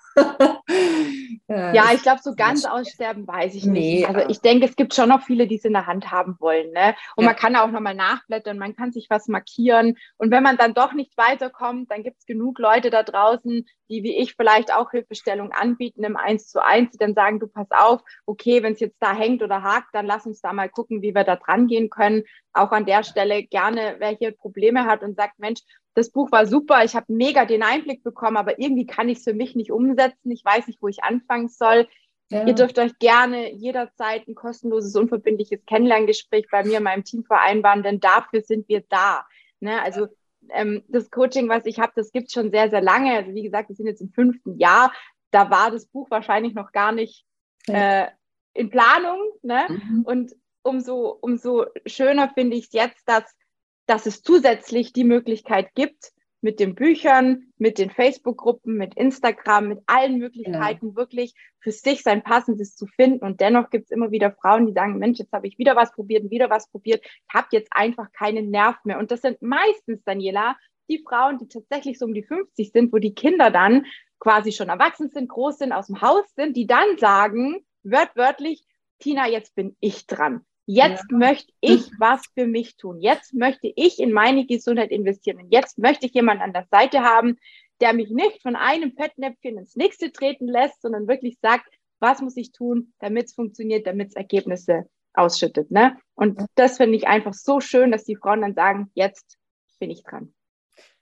[1.48, 4.08] Äh, ja, ich glaube, so ganz aussterben weiß ich nee, nicht.
[4.08, 6.72] Also ich denke, es gibt schon noch viele, die es in der Hand haben wollen.
[6.72, 6.96] Ne?
[7.16, 7.30] Und ja.
[7.30, 9.98] man kann auch nochmal nachblättern, man kann sich was markieren.
[10.18, 14.04] Und wenn man dann doch nicht weiterkommt, dann gibt es genug Leute da draußen, die
[14.04, 17.68] wie ich vielleicht auch Hilfestellung anbieten im Eins zu eins, die dann sagen, du pass
[17.70, 21.02] auf, okay, wenn es jetzt da hängt oder hakt, dann lass uns da mal gucken,
[21.02, 22.24] wie wir da dran gehen können.
[22.54, 25.62] Auch an der Stelle gerne, wer hier Probleme hat und sagt, Mensch,
[25.96, 29.24] das Buch war super, ich habe mega den Einblick bekommen, aber irgendwie kann ich es
[29.24, 30.32] für mich nicht umsetzen.
[30.32, 31.88] Ich weiß nicht, wo ich anfangen soll.
[32.30, 32.46] Ja.
[32.48, 37.84] Ihr dürft euch gerne jederzeit ein kostenloses, unverbindliches Kennenlerngespräch bei mir in meinem Team vereinbaren,
[37.84, 39.26] denn dafür sind wir da.
[39.60, 39.82] Ne?
[39.82, 40.08] Also
[40.50, 43.14] ähm, das Coaching, was ich habe, das gibt es schon sehr, sehr lange.
[43.16, 44.92] Also wie gesagt, wir sind jetzt im fünften Jahr.
[45.32, 47.26] Da war das Buch wahrscheinlich noch gar nicht
[47.68, 48.08] äh,
[48.54, 49.20] in Planung.
[49.42, 49.66] Ne?
[49.70, 50.04] Mhm.
[50.06, 53.24] Und umso, umso schöner finde ich es jetzt, dass
[53.94, 59.82] dass es zusätzlich die Möglichkeit gibt, mit den Büchern, mit den Facebook-Gruppen, mit Instagram, mit
[59.86, 60.96] allen Möglichkeiten genau.
[60.96, 63.24] wirklich für sich sein Passendes zu finden.
[63.24, 65.92] Und dennoch gibt es immer wieder Frauen, die sagen, Mensch, jetzt habe ich wieder was
[65.94, 68.98] probiert, wieder was probiert, ich habe jetzt einfach keinen Nerv mehr.
[68.98, 70.58] Und das sind meistens, Daniela,
[70.90, 73.86] die Frauen, die tatsächlich so um die 50 sind, wo die Kinder dann
[74.20, 78.66] quasi schon erwachsen sind, groß sind, aus dem Haus sind, die dann sagen, wörtwörtlich,
[78.98, 80.44] Tina, jetzt bin ich dran.
[80.66, 81.18] Jetzt ja.
[81.18, 83.00] möchte ich was für mich tun.
[83.02, 85.38] Jetzt möchte ich in meine Gesundheit investieren.
[85.38, 87.38] Und jetzt möchte ich jemanden an der Seite haben,
[87.82, 91.68] der mich nicht von einem Fettnäpfchen ins nächste treten lässt, sondern wirklich sagt,
[92.00, 95.72] was muss ich tun, damit es funktioniert, damit es Ergebnisse ausschüttet.
[95.72, 95.98] Ne?
[96.16, 99.38] Und das finde ich einfach so schön, dass die Frauen dann sagen, jetzt
[99.80, 100.34] bin ich dran.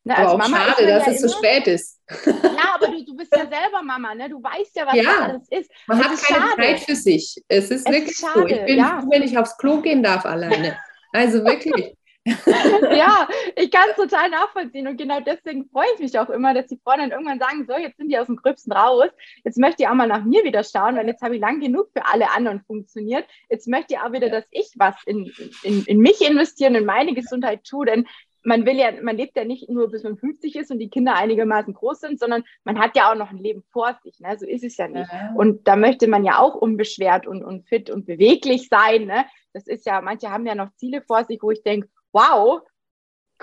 [0.03, 1.99] Ne, aber auch Mama schade, dass ja es so spät ist.
[2.25, 4.29] Ja, aber du, du bist ja selber Mama, ne?
[4.29, 5.71] Du weißt ja, was ja, das alles ist.
[5.85, 6.61] Man es hat ist keine schade.
[6.61, 7.43] Zeit für sich.
[7.47, 8.47] Es ist es wirklich ist schade, so.
[8.47, 8.99] Ich bin ja.
[8.99, 10.77] froh, wenn ich aufs Klo gehen darf alleine.
[11.13, 11.95] Also wirklich.
[12.25, 16.67] ja, ich kann es total nachvollziehen und genau deswegen freue ich mich auch immer, dass
[16.67, 19.09] die Frauen dann irgendwann sagen, so, jetzt sind die aus dem Gröbsten raus,
[19.43, 21.89] jetzt möchte ich auch mal nach mir wieder schauen, weil jetzt habe ich lang genug
[21.93, 23.25] für alle anderen funktioniert.
[23.49, 25.31] Jetzt möchte ich auch wieder, dass ich was in,
[25.63, 28.07] in, in mich investieren, in meine Gesundheit tue, denn
[28.43, 31.15] man will ja, man lebt ja nicht nur bis man 50 ist und die Kinder
[31.15, 34.19] einigermaßen groß sind, sondern man hat ja auch noch ein Leben vor sich.
[34.19, 34.37] Ne?
[34.37, 35.11] So ist es ja nicht.
[35.11, 35.33] Ja.
[35.35, 39.05] Und da möchte man ja auch unbeschwert und, und fit und beweglich sein.
[39.05, 39.25] Ne?
[39.53, 42.61] Das ist ja, manche haben ja noch Ziele vor sich, wo ich denke, wow,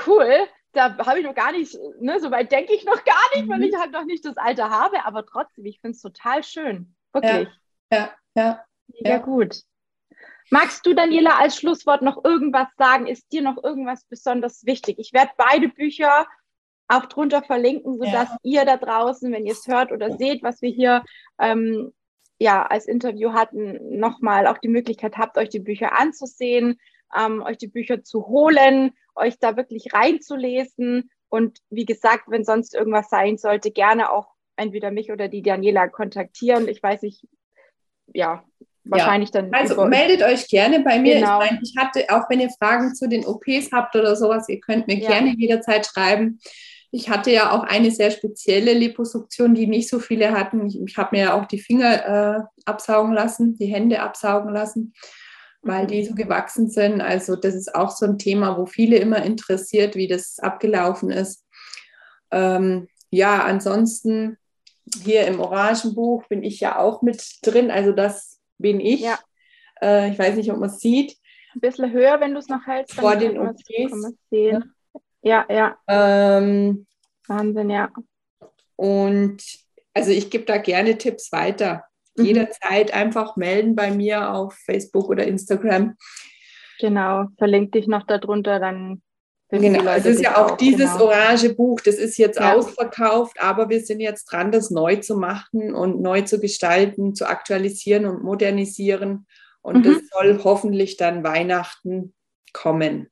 [0.06, 0.32] cool,
[0.72, 3.50] da habe ich noch gar nicht, ne, so weit denke ich noch gar nicht, mhm.
[3.50, 6.94] weil ich halt noch nicht das Alter habe, aber trotzdem, ich finde es total schön.
[7.12, 7.48] Wirklich.
[7.90, 8.64] Ja, ja, ja.
[8.88, 9.18] Mega ja.
[9.18, 9.62] gut.
[10.50, 13.06] Magst du, Daniela, als Schlusswort noch irgendwas sagen?
[13.06, 14.98] Ist dir noch irgendwas besonders wichtig?
[14.98, 16.26] Ich werde beide Bücher
[16.88, 18.38] auch drunter verlinken, sodass ja.
[18.42, 21.04] ihr da draußen, wenn ihr es hört oder seht, was wir hier
[21.38, 21.92] ähm,
[22.38, 26.80] ja als Interview hatten, nochmal auch die Möglichkeit habt, euch die Bücher anzusehen,
[27.16, 31.10] ähm, euch die Bücher zu holen, euch da wirklich reinzulesen.
[31.28, 35.88] Und wie gesagt, wenn sonst irgendwas sein sollte, gerne auch entweder mich oder die Daniela
[35.88, 36.68] kontaktieren.
[36.68, 37.26] Ich weiß nicht,
[38.14, 38.44] ja,
[38.88, 39.42] wahrscheinlich ja.
[39.42, 39.52] dann.
[39.52, 41.16] Also meldet euch gerne bei mir.
[41.16, 41.42] Genau.
[41.42, 44.60] Ich, meine, ich hatte, auch wenn ihr Fragen zu den OPs habt oder sowas, ihr
[44.60, 45.08] könnt mir ja.
[45.08, 46.40] gerne jederzeit schreiben.
[46.90, 50.66] Ich hatte ja auch eine sehr spezielle Liposuktion, die nicht so viele hatten.
[50.66, 54.94] Ich, ich habe mir ja auch die Finger äh, absaugen lassen, die Hände absaugen lassen,
[55.60, 57.02] weil die so gewachsen sind.
[57.02, 61.44] Also das ist auch so ein Thema, wo viele immer interessiert, wie das abgelaufen ist.
[62.30, 64.38] Ähm, ja, ansonsten
[65.02, 67.70] hier im Orangenbuch bin ich ja auch mit drin.
[67.70, 69.00] Also das bin ich.
[69.00, 69.18] Ja.
[69.80, 71.16] Äh, ich weiß nicht, ob man es sieht.
[71.54, 72.94] Ein bisschen höher, wenn du es noch hältst.
[72.94, 74.14] Vor den OPs.
[74.30, 74.74] Sehen.
[75.22, 75.76] Ja, ja.
[75.88, 76.86] Ähm,
[77.26, 77.90] Wahnsinn, ja.
[78.76, 79.42] Und
[79.94, 81.84] also ich gebe da gerne Tipps weiter.
[82.16, 82.24] Mhm.
[82.24, 85.96] Jederzeit einfach melden bei mir auf Facebook oder Instagram.
[86.78, 89.02] Genau, verlinkt dich noch darunter, dann
[89.50, 91.06] Genau, es ist ja auch, auch dieses genau.
[91.06, 92.54] orange Buch, das ist jetzt ja.
[92.54, 97.26] ausverkauft, aber wir sind jetzt dran, das neu zu machen und neu zu gestalten, zu
[97.26, 99.26] aktualisieren und modernisieren.
[99.62, 99.82] Und mhm.
[99.84, 102.14] das soll hoffentlich dann Weihnachten
[102.52, 103.10] kommen.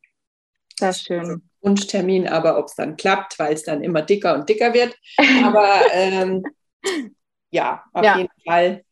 [0.78, 1.20] Sehr schön.
[1.20, 4.94] Also Wunschtermin, aber ob es dann klappt, weil es dann immer dicker und dicker wird.
[5.44, 6.44] Aber ähm,
[7.50, 8.18] ja, auf ja.
[8.18, 8.84] jeden Fall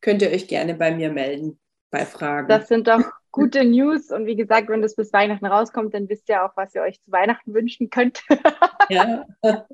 [0.00, 1.60] könnt ihr euch gerne bei mir melden
[1.90, 2.48] bei Fragen.
[2.48, 4.10] Das sind doch gute News.
[4.10, 7.02] Und wie gesagt, wenn das bis Weihnachten rauskommt, dann wisst ihr auch, was ihr euch
[7.02, 8.22] zu Weihnachten wünschen könnt.
[8.88, 9.24] ja.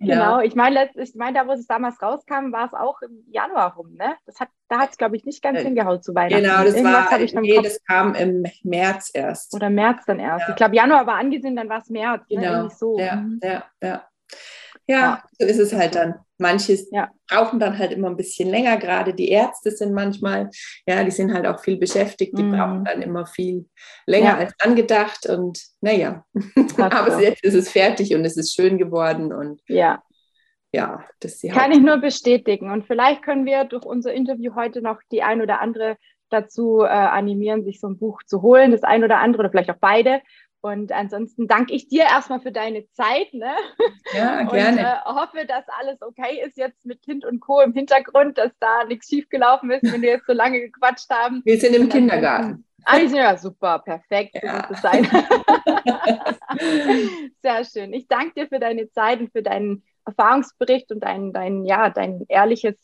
[0.00, 0.40] genau.
[0.40, 3.92] Ich meine, ich meine, da, wo es damals rauskam, war es auch im Januar rum.
[3.94, 4.14] Ne?
[4.24, 6.44] Das hat, da hat es, glaube ich, nicht ganz äh, hingehaut zu Weihnachten.
[6.44, 9.54] Genau, das Irgendwas war, nee, das kam im März erst.
[9.54, 10.46] Oder März dann erst.
[10.46, 10.50] Ja.
[10.50, 12.22] Ich glaube, Januar war angesehen, dann war es März.
[12.30, 12.40] Ne?
[12.40, 12.62] Genau.
[12.62, 12.70] Ne?
[12.70, 12.98] So.
[12.98, 13.40] Ja, mhm.
[13.42, 14.08] ja, ja.
[14.88, 16.14] Ja, so ist es halt dann.
[16.38, 17.10] Manche ja.
[17.28, 20.50] brauchen dann halt immer ein bisschen länger, gerade die Ärzte sind manchmal,
[20.86, 22.52] ja, die sind halt auch viel beschäftigt, die mm.
[22.52, 23.68] brauchen dann immer viel
[24.06, 24.36] länger ja.
[24.38, 26.24] als angedacht und naja,
[26.78, 30.02] aber jetzt ist es fertig und es ist schön geworden und ja.
[30.72, 32.70] ja, das Kann ich nur bestätigen.
[32.70, 35.96] Und vielleicht können wir durch unser Interview heute noch die ein oder andere
[36.30, 39.70] dazu äh, animieren, sich so ein Buch zu holen, das ein oder andere oder vielleicht
[39.70, 40.20] auch beide.
[40.60, 43.32] Und ansonsten danke ich dir erstmal für deine Zeit.
[43.32, 43.54] Ne?
[44.12, 44.80] Ja, gerne.
[45.06, 47.60] Und äh, hoffe, dass alles okay ist jetzt mit Kind und Co.
[47.60, 51.42] im Hintergrund, dass da nichts schiefgelaufen ist, wenn wir jetzt so lange gequatscht haben.
[51.44, 52.64] Wir sind im Kindergarten.
[52.84, 54.36] Also ja, super, perfekt.
[54.42, 54.66] Ja.
[54.68, 55.04] So sein.
[57.42, 57.92] Sehr schön.
[57.92, 62.24] Ich danke dir für deine Zeit und für deinen Erfahrungsbericht und dein, dein, ja, dein
[62.28, 62.76] ehrliches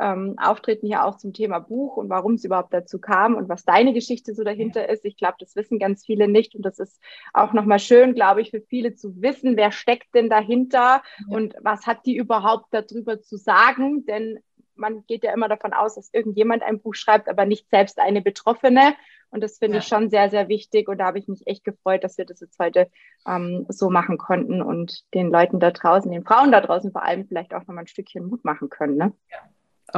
[0.00, 3.64] ähm, Auftreten hier auch zum Thema Buch und warum es überhaupt dazu kam und was
[3.64, 5.04] deine Geschichte so dahinter ist.
[5.04, 7.00] Ich glaube, das wissen ganz viele nicht und das ist
[7.32, 11.02] auch nochmal schön, glaube ich, für viele zu wissen, wer steckt denn dahinter ja.
[11.28, 14.38] und was hat die überhaupt darüber zu sagen, denn
[14.78, 18.22] man geht ja immer davon aus, dass irgendjemand ein Buch schreibt, aber nicht selbst eine
[18.22, 18.94] Betroffene.
[19.30, 19.80] Und das finde ja.
[19.80, 20.88] ich schon sehr, sehr wichtig.
[20.88, 22.90] Und da habe ich mich echt gefreut, dass wir das jetzt heute
[23.26, 27.26] ähm, so machen konnten und den Leuten da draußen, den Frauen da draußen vor allem
[27.26, 28.96] vielleicht auch nochmal ein Stückchen Mut machen können.
[28.96, 29.12] Ne?
[29.30, 29.38] Ja,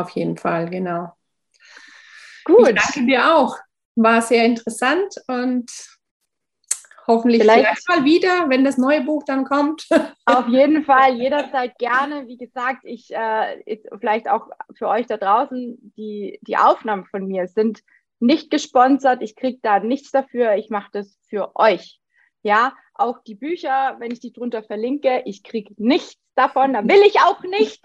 [0.01, 1.13] auf jeden Fall, genau.
[2.45, 2.69] Gut.
[2.69, 3.57] Ich danke dir auch.
[3.97, 5.71] War sehr interessant und
[7.09, 9.87] hoffentlich vielleicht, vielleicht mal wieder, wenn das neue Buch dann kommt.
[10.27, 12.29] Auf jeden Fall, jederzeit gerne.
[12.29, 17.49] Wie gesagt, ich äh, vielleicht auch für euch da draußen, die, die Aufnahmen von mir
[17.49, 17.81] sind
[18.21, 19.23] nicht gesponsert.
[19.23, 20.55] Ich kriege da nichts dafür.
[20.55, 22.01] Ich mache das für euch.
[22.43, 26.73] Ja, auch die Bücher, wenn ich die drunter verlinke, ich kriege nichts davon.
[26.73, 27.81] Da will ich auch nichts.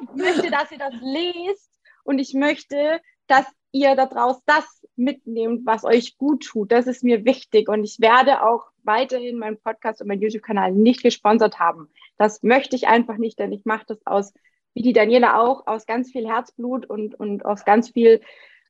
[0.00, 1.70] Ich möchte, dass ihr das lest
[2.04, 4.64] und ich möchte, dass ihr da draußen das
[4.96, 6.72] mitnehmt, was euch gut tut.
[6.72, 11.02] Das ist mir wichtig und ich werde auch weiterhin meinen Podcast und meinen YouTube-Kanal nicht
[11.02, 11.90] gesponsert haben.
[12.16, 14.32] Das möchte ich einfach nicht, denn ich mache das aus,
[14.74, 18.20] wie die Daniela auch, aus ganz viel Herzblut und, und aus ganz viel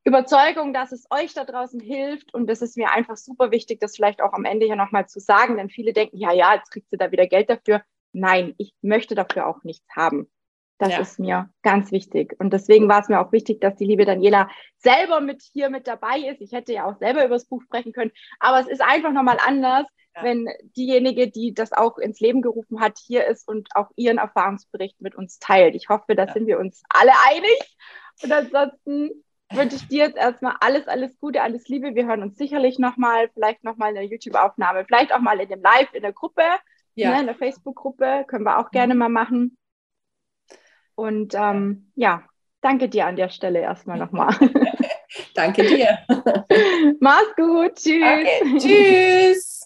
[0.09, 2.34] Überzeugung, dass es euch da draußen hilft.
[2.34, 5.20] Und das ist mir einfach super wichtig, das vielleicht auch am Ende hier nochmal zu
[5.20, 7.82] sagen, denn viele denken, ja, ja, jetzt kriegt sie da wieder Geld dafür.
[8.12, 10.30] Nein, ich möchte dafür auch nichts haben.
[10.78, 11.00] Das ja.
[11.00, 12.36] ist mir ganz wichtig.
[12.38, 15.88] Und deswegen war es mir auch wichtig, dass die liebe Daniela selber mit hier mit
[15.88, 16.40] dabei ist.
[16.40, 19.38] Ich hätte ja auch selber über das Buch sprechen können, aber es ist einfach nochmal
[19.44, 20.22] anders, ja.
[20.22, 25.00] wenn diejenige, die das auch ins Leben gerufen hat, hier ist und auch ihren Erfahrungsbericht
[25.00, 25.74] mit uns teilt.
[25.74, 26.32] Ich hoffe, da ja.
[26.32, 27.76] sind wir uns alle einig.
[28.22, 31.94] Und ansonsten wünsche ich dir jetzt erstmal alles, alles Gute, alles Liebe.
[31.94, 35.62] Wir hören uns sicherlich nochmal, vielleicht nochmal in der YouTube-Aufnahme, vielleicht auch mal in dem
[35.62, 36.42] Live in der Gruppe,
[36.94, 37.12] ja.
[37.12, 38.24] ne, in der Facebook-Gruppe.
[38.26, 39.57] Können wir auch gerne mal machen.
[40.94, 42.24] Und ähm, ja,
[42.61, 44.34] danke dir an der Stelle erstmal nochmal.
[45.34, 45.99] danke dir.
[47.01, 47.76] Mach's gut.
[47.76, 48.03] Tschüss.
[48.03, 49.57] Okay, tschüss.